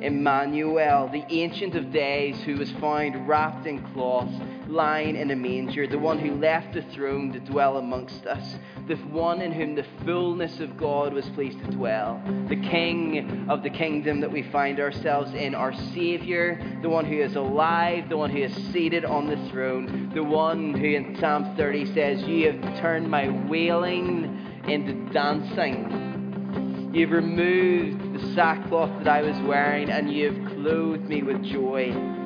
Emmanuel, 0.00 1.08
the 1.12 1.24
Ancient 1.32 1.76
of 1.76 1.92
Days, 1.92 2.40
who 2.40 2.56
was 2.56 2.72
found 2.72 3.28
wrapped 3.28 3.68
in 3.68 3.80
cloths, 3.92 4.34
lying 4.70 5.16
in 5.16 5.30
a 5.30 5.36
manger, 5.36 5.86
the 5.86 5.98
one 5.98 6.18
who 6.18 6.34
left 6.36 6.72
the 6.72 6.82
throne 6.94 7.32
to 7.32 7.40
dwell 7.40 7.78
amongst 7.78 8.26
us, 8.26 8.56
the 8.88 8.96
one 8.96 9.40
in 9.40 9.52
whom 9.52 9.74
the 9.74 9.86
fullness 10.04 10.60
of 10.60 10.76
God 10.76 11.12
was 11.12 11.28
pleased 11.30 11.58
to 11.60 11.70
dwell, 11.70 12.22
the 12.48 12.56
King 12.56 13.48
of 13.50 13.62
the 13.62 13.70
kingdom 13.70 14.20
that 14.20 14.30
we 14.30 14.42
find 14.44 14.80
ourselves 14.80 15.32
in, 15.34 15.54
our 15.54 15.74
Savior, 15.92 16.60
the 16.82 16.88
one 16.88 17.04
who 17.04 17.20
is 17.20 17.36
alive, 17.36 18.08
the 18.08 18.16
one 18.16 18.30
who 18.30 18.38
is 18.38 18.54
seated 18.72 19.04
on 19.04 19.26
the 19.26 19.50
throne, 19.50 20.10
the 20.14 20.22
one 20.22 20.74
who 20.74 20.86
in 20.86 21.16
Psalm 21.18 21.54
30 21.56 21.94
says, 21.94 22.22
You 22.22 22.52
have 22.52 22.80
turned 22.80 23.10
my 23.10 23.28
wailing 23.48 24.62
into 24.66 25.12
dancing. 25.12 26.90
You've 26.92 27.12
removed 27.12 28.14
the 28.14 28.34
sackcloth 28.34 29.04
that 29.04 29.08
I 29.08 29.22
was 29.22 29.36
wearing, 29.46 29.90
and 29.90 30.12
you've 30.12 30.44
clothed 30.48 31.08
me 31.08 31.22
with 31.22 31.42
joy. 31.44 32.19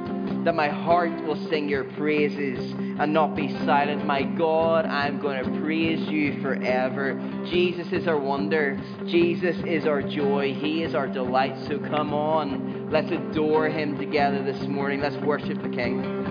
That 0.44 0.54
my 0.54 0.68
heart 0.68 1.24
will 1.24 1.36
sing 1.48 1.68
your 1.68 1.84
praises 1.84 2.72
and 2.98 3.12
not 3.12 3.34
be 3.34 3.48
silent. 3.64 4.04
My 4.06 4.22
God, 4.22 4.86
I'm 4.86 5.18
going 5.18 5.42
to 5.42 5.60
praise 5.60 6.00
you 6.08 6.40
forever. 6.42 7.14
Jesus 7.50 7.92
is 7.92 8.06
our 8.06 8.18
wonder. 8.18 8.78
Jesus 9.06 9.56
is 9.66 9.86
our 9.86 10.02
joy. 10.02 10.54
He 10.54 10.82
is 10.82 10.94
our 10.94 11.08
delight. 11.08 11.56
So 11.68 11.78
come 11.78 12.12
on, 12.12 12.90
let's 12.90 13.10
adore 13.10 13.68
him 13.68 13.98
together 13.98 14.42
this 14.42 14.66
morning. 14.68 15.00
Let's 15.00 15.16
worship 15.16 15.62
the 15.62 15.68
King. 15.68 16.23